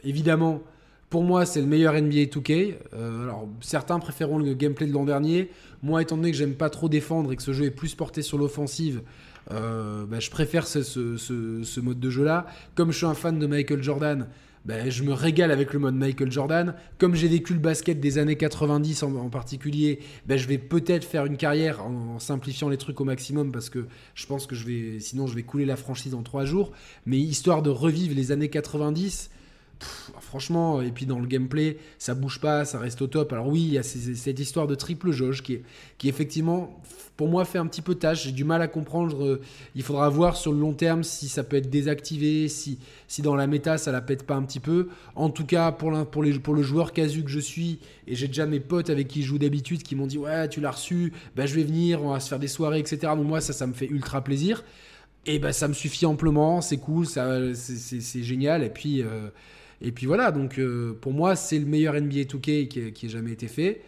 [0.04, 0.64] évidemment,
[1.12, 2.76] pour moi, c'est le meilleur NBA 2K.
[2.94, 5.52] alors, certains préféreront le gameplay de l'an dernier.
[5.84, 8.24] Moi, étant donné que j'aime pas trop défendre et que ce jeu est plus porté
[8.24, 9.04] sur l'offensive,
[9.52, 12.48] bah, je préfère ce, mode de jeu-là.
[12.74, 14.28] Comme je suis un fan de Michael Jordan,
[14.66, 16.76] ben, je me régale avec le mode Michael Jordan.
[16.98, 21.26] Comme j'ai vécu le basket des années 90 en, particulier, ben, je vais peut-être faire
[21.26, 25.00] une carrière en, simplifiant les trucs au maximum parce que je pense que je vais,
[25.00, 26.72] sinon je vais couler la franchise en trois jours.
[27.06, 29.30] Mais histoire de revivre les années 90,
[30.22, 33.32] franchement, et puis dans le gameplay, ça bouge pas, ça reste au top.
[33.34, 35.62] Alors oui, il y a cette histoire de triple jauge qui,
[35.98, 36.82] qui effectivement,
[37.16, 38.24] pour moi, fait un petit peu tâche.
[38.24, 39.24] J'ai du mal à comprendre.
[39.24, 39.42] Euh,
[39.76, 43.36] il faudra voir sur le long terme si ça peut être désactivé, si, si dans
[43.36, 44.90] la méta ça la pète pas un petit peu.
[45.16, 48.28] En tout cas, pour, pour, les, pour le joueur casu que je suis, et j'ai
[48.28, 51.12] déjà mes potes avec qui je joue d'habitude qui m'ont dit Ouais, tu l'as reçu,
[51.36, 53.00] ben, je vais venir, on va se faire des soirées, etc.
[53.16, 54.64] Donc moi, ça, ça me fait ultra plaisir.
[55.26, 58.64] Et ben, ça me suffit amplement, c'est cool, c'est génial.
[58.64, 59.02] Et puis.
[59.02, 59.30] Euh,
[59.82, 63.32] et puis voilà, donc euh, pour moi, c'est le meilleur NBA 2K qui, ait jamais
[63.32, 63.82] été fait.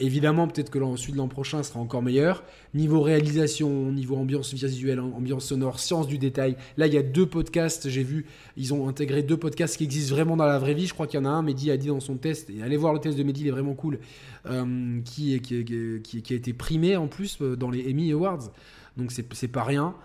[0.00, 2.44] Évidemment, peut-être que celui de l'an prochain sera encore meilleur.
[2.72, 6.56] Niveau réalisation, niveau ambiance visuelle, ambiance sonore, science du détail.
[6.76, 8.26] Là, il y a deux podcasts, j'ai vu,
[8.56, 10.86] ils ont intégré deux podcasts qui existent vraiment dans la vraie vie.
[10.86, 12.76] Je crois qu'il y en a un, Mehdi a dit dans son test, et allez
[12.76, 13.98] voir le test de Mehdi, il est vraiment cool,
[14.46, 18.52] euh, qui, qui, qui, a été primé en plus euh, dans les Emmy Awards.
[18.96, 19.96] Donc c'est pas rien.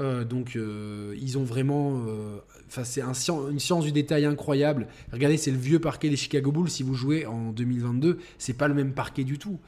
[0.00, 3.12] Euh, donc euh, ils ont vraiment, euh, enfin c'est un,
[3.50, 4.86] une science du détail incroyable.
[5.12, 6.70] Regardez, c'est le vieux parquet des Chicago Bulls.
[6.70, 9.58] Si vous jouez en 2022, c'est pas le même parquet du tout.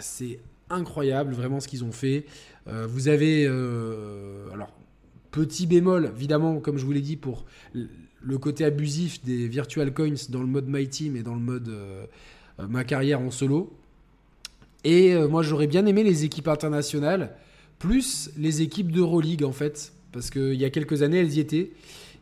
[0.00, 0.38] c'est
[0.70, 2.26] incroyable vraiment ce qu'ils ont fait.
[2.66, 4.72] vous avez, alors
[5.30, 10.14] petit bémol évidemment, comme je vous l'ai dit pour le côté abusif des virtual coins
[10.30, 11.72] dans le mode My Team et dans le mode
[12.58, 13.76] ma carrière en solo.
[14.84, 17.36] Et moi j'aurais bien aimé les équipes internationales
[17.78, 21.70] plus les équipes d'Euroleague en fait, parce qu'il y a quelques années elles y étaient.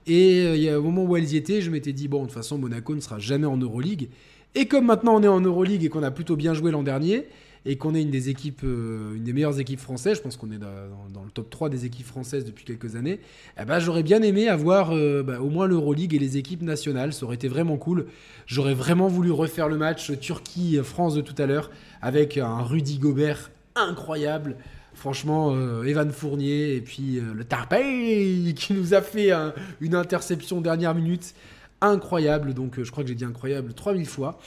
[0.06, 2.22] Et euh, il y a un moment où elles y étaient, je m'étais dit, bon,
[2.22, 4.10] de toute façon, Monaco ne sera jamais en Euroleague.
[4.54, 7.26] Et comme maintenant on est en Euroleague et qu'on a plutôt bien joué l'an dernier,
[7.66, 10.50] et qu'on est une des équipes, euh, une des meilleures équipes françaises, je pense qu'on
[10.50, 13.20] est dans, le top 3 des équipes françaises depuis quelques années,
[13.58, 17.12] eh ben, j'aurais bien aimé avoir euh, bah, au moins l'Euroleague et les équipes nationales,
[17.12, 18.06] ça aurait été vraiment cool.
[18.46, 21.70] J'aurais vraiment voulu refaire le match Turquie-France de tout à l'heure,
[22.02, 24.56] avec un Rudy Gobert incroyable,
[24.94, 29.32] Franchement, euh, Evan Fournier et puis euh, le Tarpey qui nous a fait
[29.80, 31.34] une interception dernière minute
[31.80, 32.54] incroyable.
[32.54, 34.38] Donc, euh, je crois que j'ai dit incroyable 3000 fois.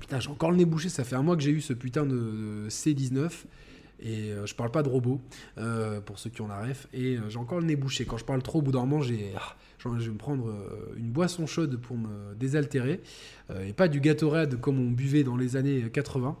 [0.00, 0.88] Putain, j'ai encore le nez bouché.
[0.88, 3.30] Ça fait un mois que j'ai eu ce putain de, C19.
[3.98, 5.22] Et je parle pas de robot,
[6.04, 6.86] pour ceux qui ont la ref.
[6.92, 8.04] Et j'ai encore le nez bouché.
[8.04, 10.52] Quand je parle trop, au bout d'un moment, j'ai, ah, je vais me prendre
[10.98, 13.00] une boisson chaude pour me désaltérer.
[13.64, 16.36] et pas du Gatorade comme on buvait dans les années 80.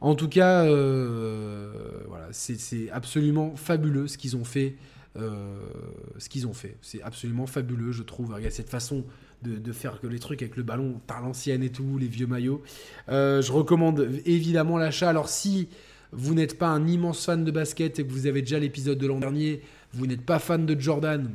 [0.00, 1.70] En tout cas, euh,
[2.06, 4.76] voilà, c'est absolument fabuleux ce qu'ils ont fait.
[5.16, 5.58] Euh,
[6.18, 6.76] ce qu'ils ont fait.
[6.80, 8.34] C'est absolument fabuleux, je trouve.
[8.34, 9.04] A cette façon
[9.42, 12.62] de, faire que les trucs avec le ballon par l'ancienne et tout, les vieux maillots.
[13.08, 15.08] Euh, je recommande évidemment l'achat.
[15.08, 15.68] Alors si
[16.12, 19.06] vous n'êtes pas un immense fan de basket et que vous avez déjà l'épisode de
[19.06, 21.30] l'an dernier, vous n'êtes pas fan de Jordan,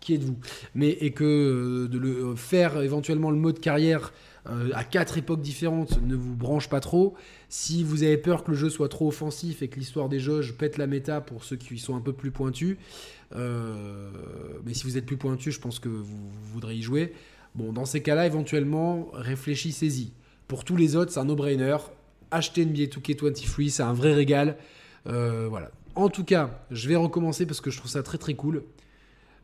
[0.00, 0.38] qui êtes-vous?
[0.74, 4.12] Mais et que de le faire éventuellement le mode carrière
[4.50, 7.14] euh, à quatre époques différentes ne vous branche pas trop.
[7.48, 10.54] Si vous avez peur que le jeu soit trop offensif et que l'histoire des jauges
[10.54, 12.76] pète la méta pour ceux qui sont un peu plus pointus,
[13.36, 14.10] euh,
[14.64, 17.12] mais si vous êtes plus pointu, je pense que vous, vous voudrez y jouer.
[17.54, 20.12] Bon, dans ces cas-là, éventuellement, réfléchissez-y.
[20.48, 21.76] Pour tous les autres, c'est un no-brainer.
[22.30, 24.56] Achetez NBA 2K23, c'est un vrai régal.
[25.06, 25.70] Euh, voilà.
[25.94, 28.62] En tout cas, je vais recommencer parce que je trouve ça très très cool.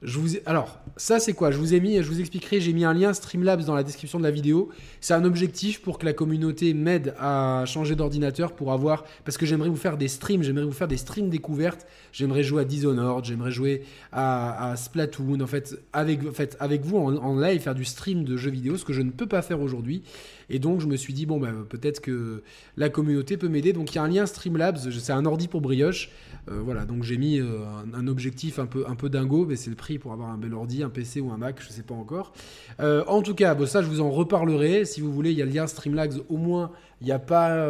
[0.02, 1.50] Je vous Alors, ça c'est quoi?
[1.50, 4.18] Je vous ai mis, je vous expliquerai, j'ai mis un lien Streamlabs dans la description
[4.18, 4.68] de la vidéo.
[5.00, 9.04] C'est un objectif pour que la communauté m'aide à changer d'ordinateur pour avoir.
[9.24, 11.86] Parce que j'aimerais vous faire des streams, j'aimerais vous faire des streams découvertes.
[12.12, 15.40] J'aimerais jouer à Dishonored, j'aimerais jouer à, Splatoon.
[15.40, 18.50] En fait, avec, en fait, avec vous en, en, live, faire du stream de jeux
[18.50, 20.02] vidéo, ce que je ne peux pas faire aujourd'hui.
[20.48, 22.42] Et donc, je me suis dit, bon, bah, peut-être que
[22.76, 23.72] la communauté peut m'aider.
[23.72, 26.10] Donc, il y a un lien Streamlabs, c'est un ordi pour brioche.
[26.48, 29.70] Euh, voilà, donc j'ai mis euh, un, objectif un peu, un peu dingo, mais c'est
[29.70, 31.94] le prix pour avoir un bel ordi, un PC ou un Mac, je sais pas
[31.94, 32.32] encore.
[32.78, 34.84] Euh, en tout cas, bon, ça je vous en reparlerai.
[34.84, 37.68] Si vous voulez, il y a le lien Streamlabs, au moins il n'y a pas,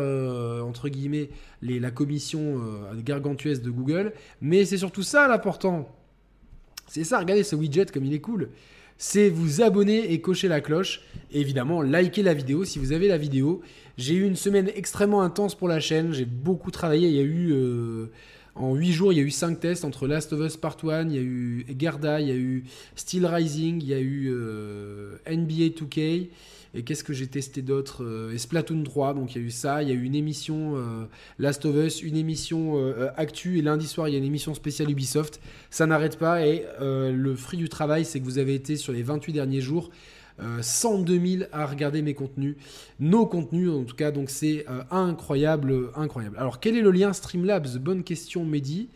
[0.63, 1.31] entre guillemets,
[1.63, 2.61] la commission
[2.99, 4.13] gargantuesque de Google.
[4.41, 5.89] Mais c'est surtout ça l'important.
[6.87, 8.51] C'est ça, regardez ce widget comme il est cool.
[8.99, 11.03] C'est vous abonner et cocher la cloche.
[11.33, 13.61] Évidemment, liker la vidéo si vous avez la vidéo.
[13.99, 16.13] J'ai eu une semaine extrêmement intense pour la chaîne.
[16.13, 17.09] J'ai beaucoup travaillé.
[17.09, 17.53] Il y a eu
[18.57, 21.09] en 8 jours, il y a eu 5 tests entre Last of Us Part 1,
[21.09, 22.65] il y a eu Gerda, il y a eu
[22.97, 26.29] Steel Rising, il y a eu euh, NBA 2K.
[26.77, 29.51] Et qu'est-ce que j'ai testé d'autre euh, Et Splatoon 3, donc il y a eu
[29.51, 29.83] ça.
[29.83, 31.07] Il y a eu une émission euh,
[31.39, 32.77] Last of Us, une émission
[33.17, 33.59] Actu.
[33.59, 35.41] Et lundi soir, il y a une émission spéciale Ubisoft.
[35.71, 36.47] Ça n'arrête pas.
[36.47, 39.91] Et le fruit du travail, c'est que vous avez été sur les 28 derniers jours
[40.61, 42.57] 102 euh, 000 à regarder mes contenus,
[43.01, 46.37] nos contenus en tout cas, donc c'est euh, incroyable, incroyable.
[46.39, 47.79] Alors quel est le lien Streamlabs?
[47.79, 48.89] Bonne question Mehdi.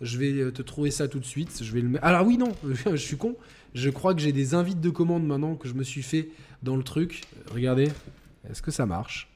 [0.00, 1.62] Je vais euh, te trouver ça tout de suite.
[1.62, 2.52] Je vais le Alors oui non,
[2.90, 3.36] je suis con.
[3.74, 6.28] Je crois que j'ai des invites de commande maintenant que je me suis fait
[6.62, 7.24] dans le truc.
[7.50, 7.90] Regardez,
[8.48, 9.28] est-ce que ça marche?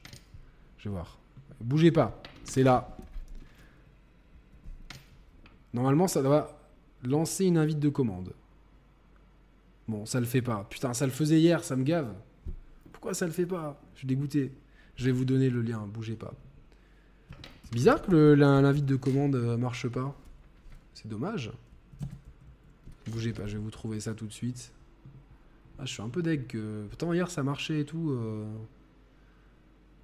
[0.77, 1.17] Je vais voir.
[1.61, 2.97] Bougez pas, c'est là.
[5.73, 6.59] Normalement, ça doit
[7.03, 8.33] lancer une invite de commande.
[9.87, 10.65] Bon, ça le fait pas.
[10.69, 12.13] Putain, ça le faisait hier, ça me gave.
[12.91, 13.79] Pourquoi ça le fait pas?
[13.93, 14.51] Je suis dégoûté.
[14.95, 16.33] Je vais vous donner le lien, bougez pas.
[17.63, 20.15] C'est bizarre que l'invite de commande euh, marche pas.
[20.93, 21.51] C'est dommage.
[23.07, 24.71] Bougez pas, je vais vous trouver ça tout de suite.
[25.79, 26.55] Ah, je suis un peu deg.
[26.89, 28.11] Pourtant, hier ça marchait et tout.
[28.11, 28.45] Euh.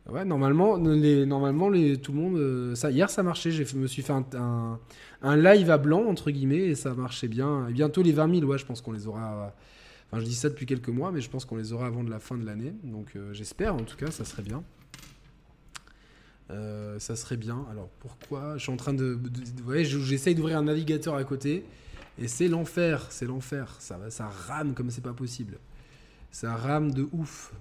[0.10, 2.38] Ouais, normalement, normalement tout le monde.
[2.38, 3.52] Euh, ça, hier ça marchait.
[3.52, 4.80] Je me suis fait un,
[5.24, 7.68] live à blanc, entre guillemets, et ça marchait bien.
[7.68, 9.54] Et bientôt les 20 000, ouais, je pense qu'on les aura.
[10.08, 12.10] Enfin, je dis ça depuis quelques mois, mais je pense qu'on les aura avant de
[12.10, 12.74] la fin de l'année.
[12.84, 14.64] Donc euh, j'espère, en tout cas, ça serait bien.
[16.98, 17.64] Ça serait bien.
[17.72, 18.58] Alors pourquoi?
[18.58, 19.18] Je suis en train de.
[19.64, 21.64] voyez, j'essaye d'ouvrir un navigateur à côté.
[22.20, 23.76] Et c'est l'enfer, c'est l'enfer.
[23.80, 25.58] Ça, ça rame comme c'est pas possible.
[26.32, 27.54] Ça rame de ouf.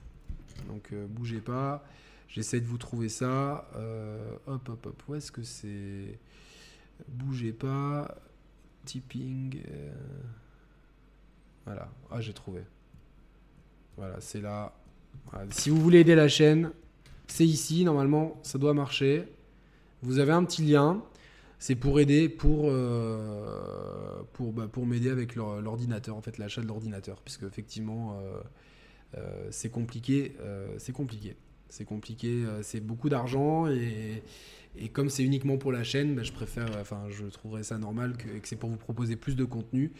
[0.66, 1.84] Donc bougez pas.
[2.28, 3.68] J'essaie de vous trouver ça.
[3.76, 5.02] Euh, hop, hop, hop.
[5.08, 6.18] Où est-ce que c'est?
[7.08, 8.14] Bougez pas.
[8.84, 9.62] Tipping.
[9.68, 9.92] Euh,
[11.64, 11.88] voilà.
[12.10, 12.62] Ah, j'ai trouvé.
[13.96, 14.74] Voilà, c'est là.
[15.50, 16.70] Si vous voulez aider la chaîne,
[17.26, 17.84] c'est ici.
[17.84, 19.26] Normalement, ça doit marcher.
[20.02, 21.02] Vous avez un petit lien.
[21.58, 27.20] C'est pour aider, pour, euh, bah, pour m'aider avec l'ordinateur, en fait, l'achat de l'ordinateur.
[27.22, 28.20] Puisque, effectivement,
[29.50, 30.36] c'est compliqué.
[30.78, 31.36] c'est compliqué.
[31.68, 34.22] C'est compliqué, euh, c'est beaucoup d'argent et,
[34.92, 38.28] comme c'est uniquement pour la chaîne, bah, je préfère, enfin, je trouverais ça normal que,
[38.28, 39.92] que c'est pour vous proposer plus de contenu.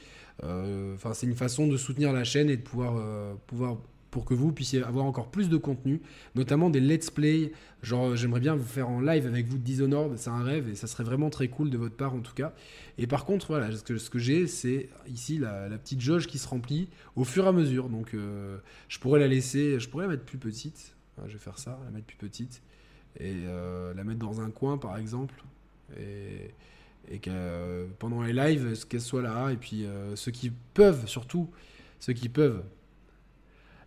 [0.45, 3.79] Euh, enfin, c'est une façon de soutenir la chaîne et de pouvoir, euh, pouvoir
[4.11, 6.01] pour que vous puissiez avoir encore plus de contenu,
[6.35, 7.53] notamment des let's play.
[7.83, 10.87] Genre, j'aimerais bien vous faire en live avec vous Dishonored, c'est un rêve et ça
[10.87, 12.53] serait vraiment très cool de votre part en tout cas.
[12.97, 16.39] Et par contre, voilà, ce que, ce que j'ai, c'est ici la, petite jauge qui
[16.39, 17.89] se remplit au fur et à mesure.
[17.89, 20.95] Donc, je pourrais la laisser, je pourrais la mettre plus petite
[21.27, 22.63] je vais faire ça, la mettre plus petite
[23.19, 25.35] et euh, la mettre dans un coin par exemple
[25.99, 31.07] et, que euh, pendant les lives qu'elle soit là et puis euh, ceux qui peuvent
[31.07, 31.51] surtout
[31.99, 32.63] ceux qui peuvent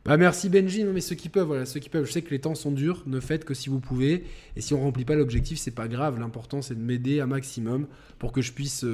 [0.03, 2.05] bah merci Benji, mais ceux qui peuvent, voilà, ceux qui peuvent.
[2.05, 4.25] Je sais que les temps sont durs, ne faites que si vous pouvez.
[4.55, 6.19] Et si on remplit pas l'objectif, c'est pas grave.
[6.19, 7.87] L'important c'est de m'aider un maximum
[8.17, 8.85] pour que je puisse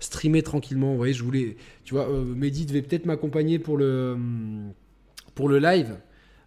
[0.00, 0.92] streamer tranquillement.
[0.92, 4.16] Vous voyez, je voulais, tu vois, Mehdi devait peut-être m'accompagner pour le
[5.34, 5.98] pour le live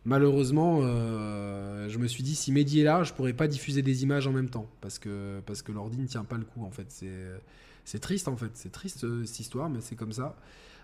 [0.05, 4.03] malheureusement, euh, je me suis dit, si Mehdi est là, je pourrais pas diffuser des
[4.03, 6.71] images en même temps, parce que, parce que l'ordi ne tient pas le coup, en
[6.71, 6.87] fait.
[7.83, 8.51] C'est triste, en fait.
[8.53, 10.37] C'est triste, euh, cette histoire, mais c'est comme ça.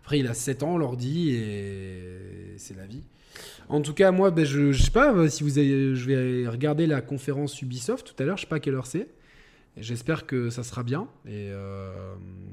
[0.08, 3.04] Après, il a 7 ans, l'ordi, et c'est la vie.
[3.68, 6.48] En tout cas, moi, ben, je, ne sais pas euh, si vous avez, je vais
[6.48, 9.10] regarder la conférence Ubisoft tout à l'heure, je sais pas quelle heure c'est.
[9.76, 11.52] J'espère que ça sera bien et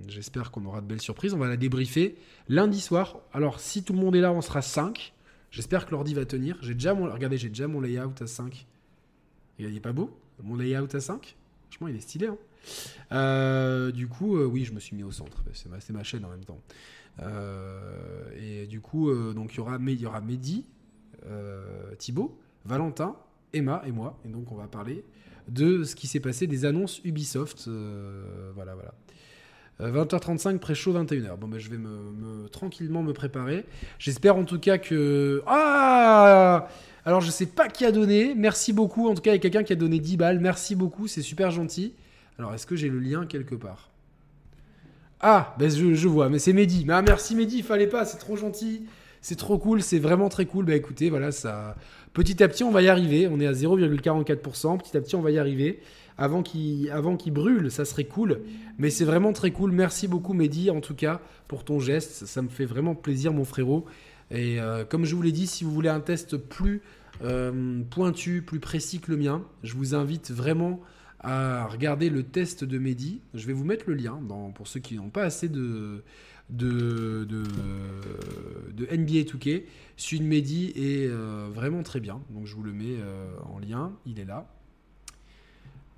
[0.08, 1.32] j'espère qu'on aura de belles surprises.
[1.32, 2.16] On va la débriefer
[2.48, 3.20] lundi soir.
[3.32, 5.12] Alors, si tout le monde est là, on sera 5.
[5.52, 6.58] J'espère que l'ordi va tenir.
[6.60, 8.66] J'ai déjà mon, regardez, j'ai déjà mon layout à 5.
[9.60, 10.10] Il est pas beau?
[10.42, 11.36] Mon layout à 5
[11.70, 12.26] Franchement, il est stylé.
[12.26, 12.36] Hein.
[13.12, 15.44] Euh, du coup, euh, oui, je me suis mis au centre.
[15.52, 16.60] C'est ma, ma, chaîne en même temps.
[17.22, 20.66] Euh, et du coup, donc il y aura, il y aura Mehdi,
[21.98, 23.16] Thibaut, Valentin,
[23.52, 24.18] Emma et moi.
[24.24, 25.04] Et donc, on va parler
[25.48, 27.68] de ce qui s'est passé des annonces Ubisoft.
[28.54, 28.94] voilà, voilà.
[29.80, 31.36] 20h35, pré-show 21h.
[31.36, 33.64] Bon, ben, je vais me, tranquillement me préparer.
[33.98, 35.42] J'espère en tout cas que.
[35.46, 36.68] Ah
[37.04, 38.34] Alors, je sais pas qui a donné.
[38.34, 39.08] Merci beaucoup.
[39.08, 40.40] En tout cas, il y a quelqu'un qui a donné 10 balles.
[40.40, 41.08] Merci beaucoup.
[41.08, 41.94] C'est super gentil.
[42.38, 43.93] Alors, est-ce que j'ai le lien quelque part?
[45.26, 46.28] Ah, ben, je, vois.
[46.28, 46.84] Mais c'est Mehdi.
[46.90, 47.58] Ah, merci Mehdi.
[47.58, 48.04] Il fallait pas.
[48.04, 48.82] C'est trop gentil.
[49.22, 49.80] C'est trop cool.
[49.80, 50.66] C'est vraiment très cool.
[50.66, 51.76] Bah, écoutez, voilà, ça.
[52.12, 53.26] Petit à petit, on va y arriver.
[53.26, 54.78] On est à 0,44%.
[54.78, 55.80] Petit à petit, on va y arriver
[56.16, 58.40] avant qu'il brûle, ça serait cool.
[58.78, 59.72] Mais c'est vraiment très cool.
[59.72, 62.26] Merci beaucoup Mehdi en tout cas pour ton geste.
[62.26, 63.84] Ça me fait vraiment plaisir mon frérot.
[64.30, 66.82] Et euh, comme je vous l'ai dit, si vous voulez un test plus
[67.22, 70.80] euh, pointu, plus précis que le mien, je vous invite vraiment
[71.24, 73.20] à regarder le test de Mehdi.
[73.34, 74.20] Je vais vous mettre le lien
[74.54, 76.02] pour ceux qui n'ont pas assez de,
[76.50, 79.64] de, de, NBA 2K.
[79.96, 82.20] Celui de Mehdi est euh, vraiment très bien.
[82.30, 82.96] Donc je vous le mets
[83.44, 83.92] en lien.
[84.06, 84.46] Il est là.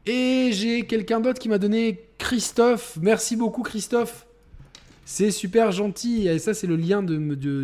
[0.07, 2.97] Et j'ai quelqu'un d'autre qui m'a donné Christophe.
[3.03, 4.27] Merci beaucoup Christophe.
[5.05, 6.29] C'est super gentil.
[6.29, 7.16] Et ça, c'est le lien de,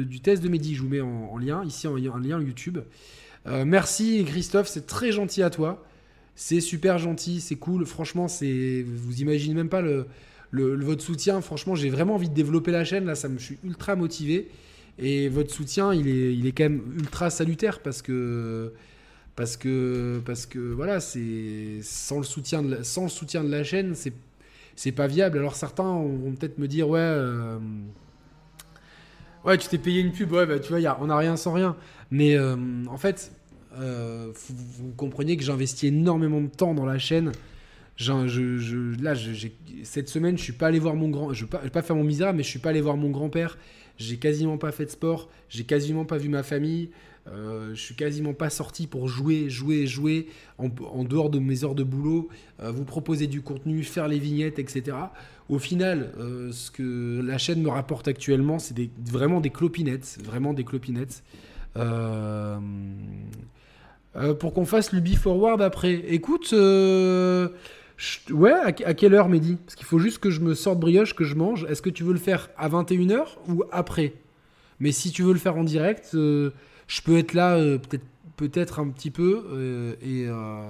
[0.03, 0.75] du test de Mehdi.
[0.75, 2.79] Je vous mets en, lien, ici en, lien YouTube.
[3.47, 5.85] Euh, merci Christophe, c'est très gentil à toi.
[6.35, 7.87] C'est super gentil, c'est cool.
[7.87, 10.07] Franchement, c'est vous imaginez même pas le,
[10.53, 11.41] votre soutien.
[11.41, 13.05] Franchement, j'ai vraiment envie de développer la chaîne.
[13.05, 14.49] Là, ça me je suis ultra motivé.
[14.99, 18.73] Et votre soutien, il est, il est quand même ultra salutaire parce que
[19.37, 23.51] parce que parce que voilà c'est sans le soutien de la, sans le soutien de
[23.51, 24.13] la chaîne c'est
[24.77, 27.59] c'est pas viable alors certains vont peut-être me dire ouais euh,
[29.45, 31.37] ouais tu t'es payé une pub ouais bah, tu vois y a, on a rien
[31.37, 31.77] sans rien
[32.11, 32.57] mais euh,
[32.89, 33.33] en fait
[33.79, 37.33] euh, vous, comprenez que j'investis énormément de temps dans la chaîne
[37.99, 39.15] là
[39.85, 42.05] cette semaine je suis pas allé voir mon grand je vais vais pas faire mon
[42.05, 43.59] misérable mais je suis pas allé voir mon grand père
[43.99, 46.91] j'ai quasiment pas fait de sport j'ai quasiment pas vu ma famille
[47.29, 50.27] euh, je suis quasiment pas sorti pour jouer, jouer, jouer
[50.59, 50.69] en,
[51.05, 52.29] dehors de mes heures de boulot,
[52.61, 54.97] euh, vous proposer du contenu, faire les vignettes, etc.
[55.49, 60.53] Au final, euh, ce que la chaîne me rapporte actuellement, c'est vraiment des clopinettes, vraiment
[60.53, 61.23] des clopinettes.
[64.39, 65.95] Pour qu'on fasse l'Ubi Forward après.
[66.09, 69.57] Écoute, ouais, à, quelle heure, Mehdi?
[69.57, 71.65] Parce qu'il faut juste que je me sorte brioche, que je mange.
[71.65, 74.15] Est-ce que tu veux le faire à 21h ou après?
[74.81, 76.15] Mais si tu veux le faire en direct,
[76.93, 77.79] je peux être là euh,
[78.37, 80.63] peut-être un petit peu, euh, et, euh,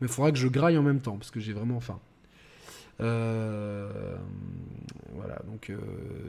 [0.00, 2.00] mais il faudra que je graille en même temps, parce que j'ai vraiment faim.
[2.98, 3.88] voilà,
[5.46, 5.72] donc,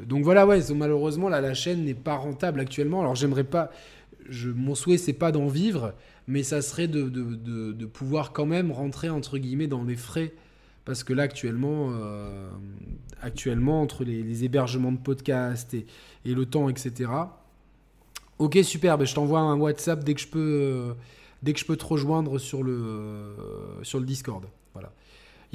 [0.06, 3.02] donc voilà, ouais, malheureusement, là, la chaîne n'est pas rentable actuellement.
[3.02, 3.72] Alors j'aimerais pas,
[4.56, 5.94] mon souhait, c'est pas d'en vivre,
[6.28, 10.34] mais ça serait de, pouvoir quand même rentrer, entre guillemets, dans les frais.
[10.86, 11.92] Parce que là, actuellement,
[13.22, 15.86] actuellement entre les, hébergements de podcasts et,
[16.26, 17.10] le temps, etc.,
[18.38, 19.04] Ok, super.
[19.06, 20.94] Je t'envoie un WhatsApp dès que je peux, euh,
[21.42, 24.46] dès que je peux te rejoindre sur le, euh, sur le Discord.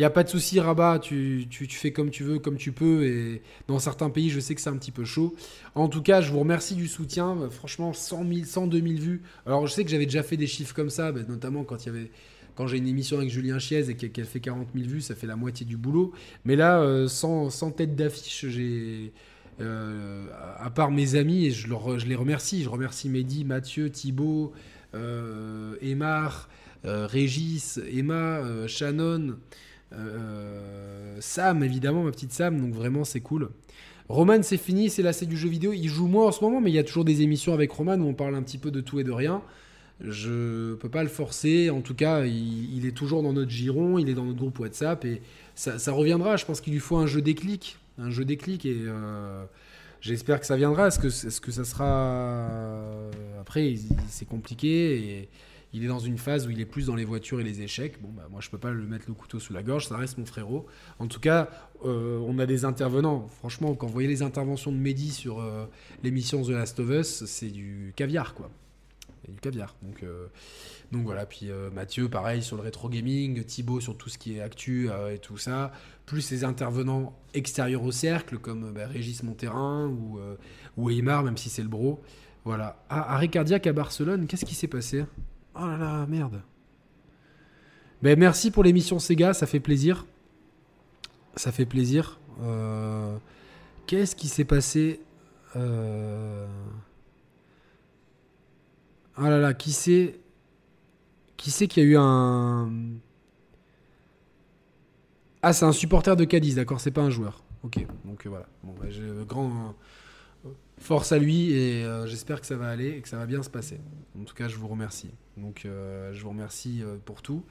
[0.00, 0.98] N'y a pas de souci, Rabat.
[0.98, 3.04] Tu, tu, fais comme tu veux, comme tu peux.
[3.04, 5.34] Et dans certains pays, je sais que c'est un petit peu chaud.
[5.74, 7.36] En tout cas, je vous remercie du soutien.
[7.50, 9.22] Franchement, 100 000, 102 000 vues.
[9.46, 11.90] Alors, je sais que j'avais déjà fait des chiffres comme ça, notamment quand il y
[11.90, 12.10] avait
[12.56, 15.26] quand j'ai une émission avec Julien Chiez et qu'elle fait 40 000 vues, ça fait
[15.26, 16.12] la moitié du boulot.
[16.44, 19.12] Mais là, euh, sans, sans, tête d'affiche, j'ai
[19.60, 20.26] euh,
[20.58, 24.52] à part mes amis, et je, je, les remercie, je remercie Mehdi, Mathieu, Thibaut,
[24.94, 29.36] euh, euh, Régis, Emma, Shannon,
[31.20, 33.50] Sam, évidemment, ma petite Sam, donc vraiment c'est cool.
[34.10, 35.72] Roman, c'est fini, c'est là, c'est du jeu vidéo.
[35.72, 37.94] Il joue moins en ce moment, mais il y a toujours des émissions avec Roman
[37.94, 39.40] où on parle un petit peu de tout et de rien.
[40.00, 41.70] Je peux pas le forcer.
[41.70, 45.04] En tout cas, il, est toujours dans notre giron, il est dans notre groupe WhatsApp
[45.04, 45.22] et
[45.54, 46.36] ça, reviendra.
[46.36, 49.44] Je pense qu'il lui faut un jeu déclic un jeu déclic et euh,
[50.00, 50.88] j'espère que ça viendra.
[50.88, 52.48] Est-ce que, que ça sera.
[53.40, 53.74] Après,
[54.08, 55.28] c'est compliqué
[55.72, 58.00] il est dans une phase où il est plus dans les voitures et les échecs.
[58.02, 60.18] Bon, bah, moi, je peux pas le mettre le couteau sous la gorge, ça reste
[60.18, 60.66] mon frérot.
[60.98, 61.48] En tout cas,
[61.84, 63.28] euh, on a des intervenants.
[63.28, 65.66] Franchement, quand vous voyez les interventions de Mehdi sur euh,
[66.02, 68.50] l'émission The Last of Us, c'est du caviar, quoi.
[69.28, 69.76] du caviar.
[69.82, 70.04] Donc.
[70.92, 74.36] Donc voilà, puis euh, Mathieu, pareil, sur le rétro gaming, Thibaut sur tout ce qui
[74.36, 75.72] est actu euh, et tout ça,
[76.04, 80.36] plus les intervenants extérieurs au cercle, comme bah, Régis Monterrain ou, euh,
[80.76, 82.00] ou même si c'est le bro.
[82.44, 82.82] Voilà.
[82.88, 85.04] Ah, arrêt cardiaque à Barcelone, qu'est-ce qui s'est passé?
[85.60, 86.40] Oh là là, merde.
[88.02, 90.06] Ben, merci pour l'émission Sega, ça fait plaisir.
[91.36, 92.18] Ça fait plaisir.
[93.86, 95.00] Qu'est-ce qui s'est passé
[95.54, 95.60] Ah
[99.16, 100.18] là là, qui c'est
[101.36, 102.70] Qui c'est qui a eu un.
[105.42, 107.42] Ah, c'est un supporter de Cadiz, d'accord, c'est pas un joueur.
[107.62, 108.46] Ok, donc euh, voilà.
[108.62, 109.74] Bon, bah, j'ai grand
[110.80, 113.42] force à lui et euh, j'espère que ça va aller et que ça va bien
[113.42, 113.78] se passer.
[114.20, 115.10] En tout cas, je vous remercie.
[115.36, 117.44] Donc, euh, je vous remercie pour tout.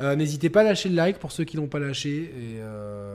[0.00, 2.60] N'hésitez pas à lâcher le like pour ceux qui l'ont pas lâché et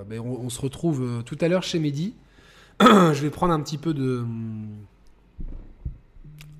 [0.09, 2.13] ben, on, se retrouve tout à l'heure chez Mehdi.
[2.81, 4.25] je vais prendre un petit peu de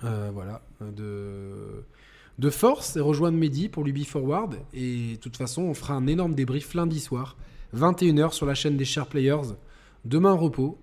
[0.02, 1.84] voilà de
[2.40, 4.56] de force et rejoindre Mehdi pour l'Ubi Forward.
[4.74, 7.38] Et de toute façon, on fera un énorme débrief lundi soir,
[7.76, 9.56] 21h sur la chaîne des Share Players.
[10.06, 10.78] Demain, repos.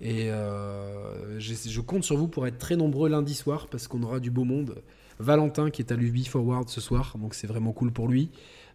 [0.00, 4.20] Et euh, je compte sur vous pour être très nombreux lundi soir parce qu'on aura
[4.20, 4.82] du beau monde.
[5.18, 8.28] Valentin qui est à l'Ubi Forward ce soir, donc c'est vraiment cool pour lui.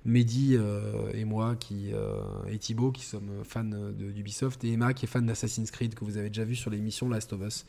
[0.03, 2.15] Mehdi euh, et moi qui, euh,
[2.51, 6.17] et Thibaut qui sommes fans d'Ubisoft et Emma qui est fan d'Assassin's Creed que vous
[6.17, 7.65] avez déjà vu sur l'émission Last of Us.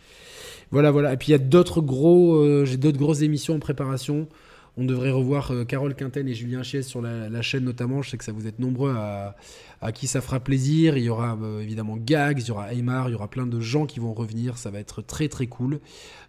[0.71, 1.13] Voilà, voilà.
[1.13, 4.27] Et puis il y a d'autres gros, j'ai d'autres grosses émissions en préparation.
[4.77, 8.01] On devrait revoir Carole Quinten et Julien Chies sur la, chaîne notamment.
[8.01, 10.97] Je sais que ça vous êtes nombreux à, qui ça fera plaisir.
[10.97, 13.85] Il y aura évidemment Gags, il y aura Aymar, il y aura plein de gens
[13.85, 14.57] qui vont revenir.
[14.57, 15.81] Ça va être très très cool.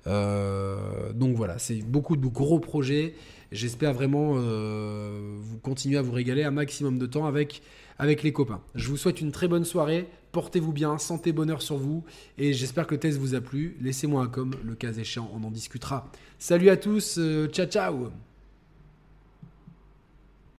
[0.05, 3.13] donc voilà, c'est beaucoup de gros projets.
[3.53, 7.61] J'espère vraiment euh, vous continuer à vous régaler un maximum de temps avec,
[7.99, 8.61] les copains.
[8.73, 10.09] Je vous souhaite une très bonne soirée.
[10.31, 12.03] Portez-vous bien, santé, bonheur sur vous.
[12.39, 13.77] Et j'espère que le test vous a plu.
[13.79, 16.11] Laissez-moi un com, le cas échéant, on en discutera.
[16.39, 18.09] Salut à tous, euh, ciao ciao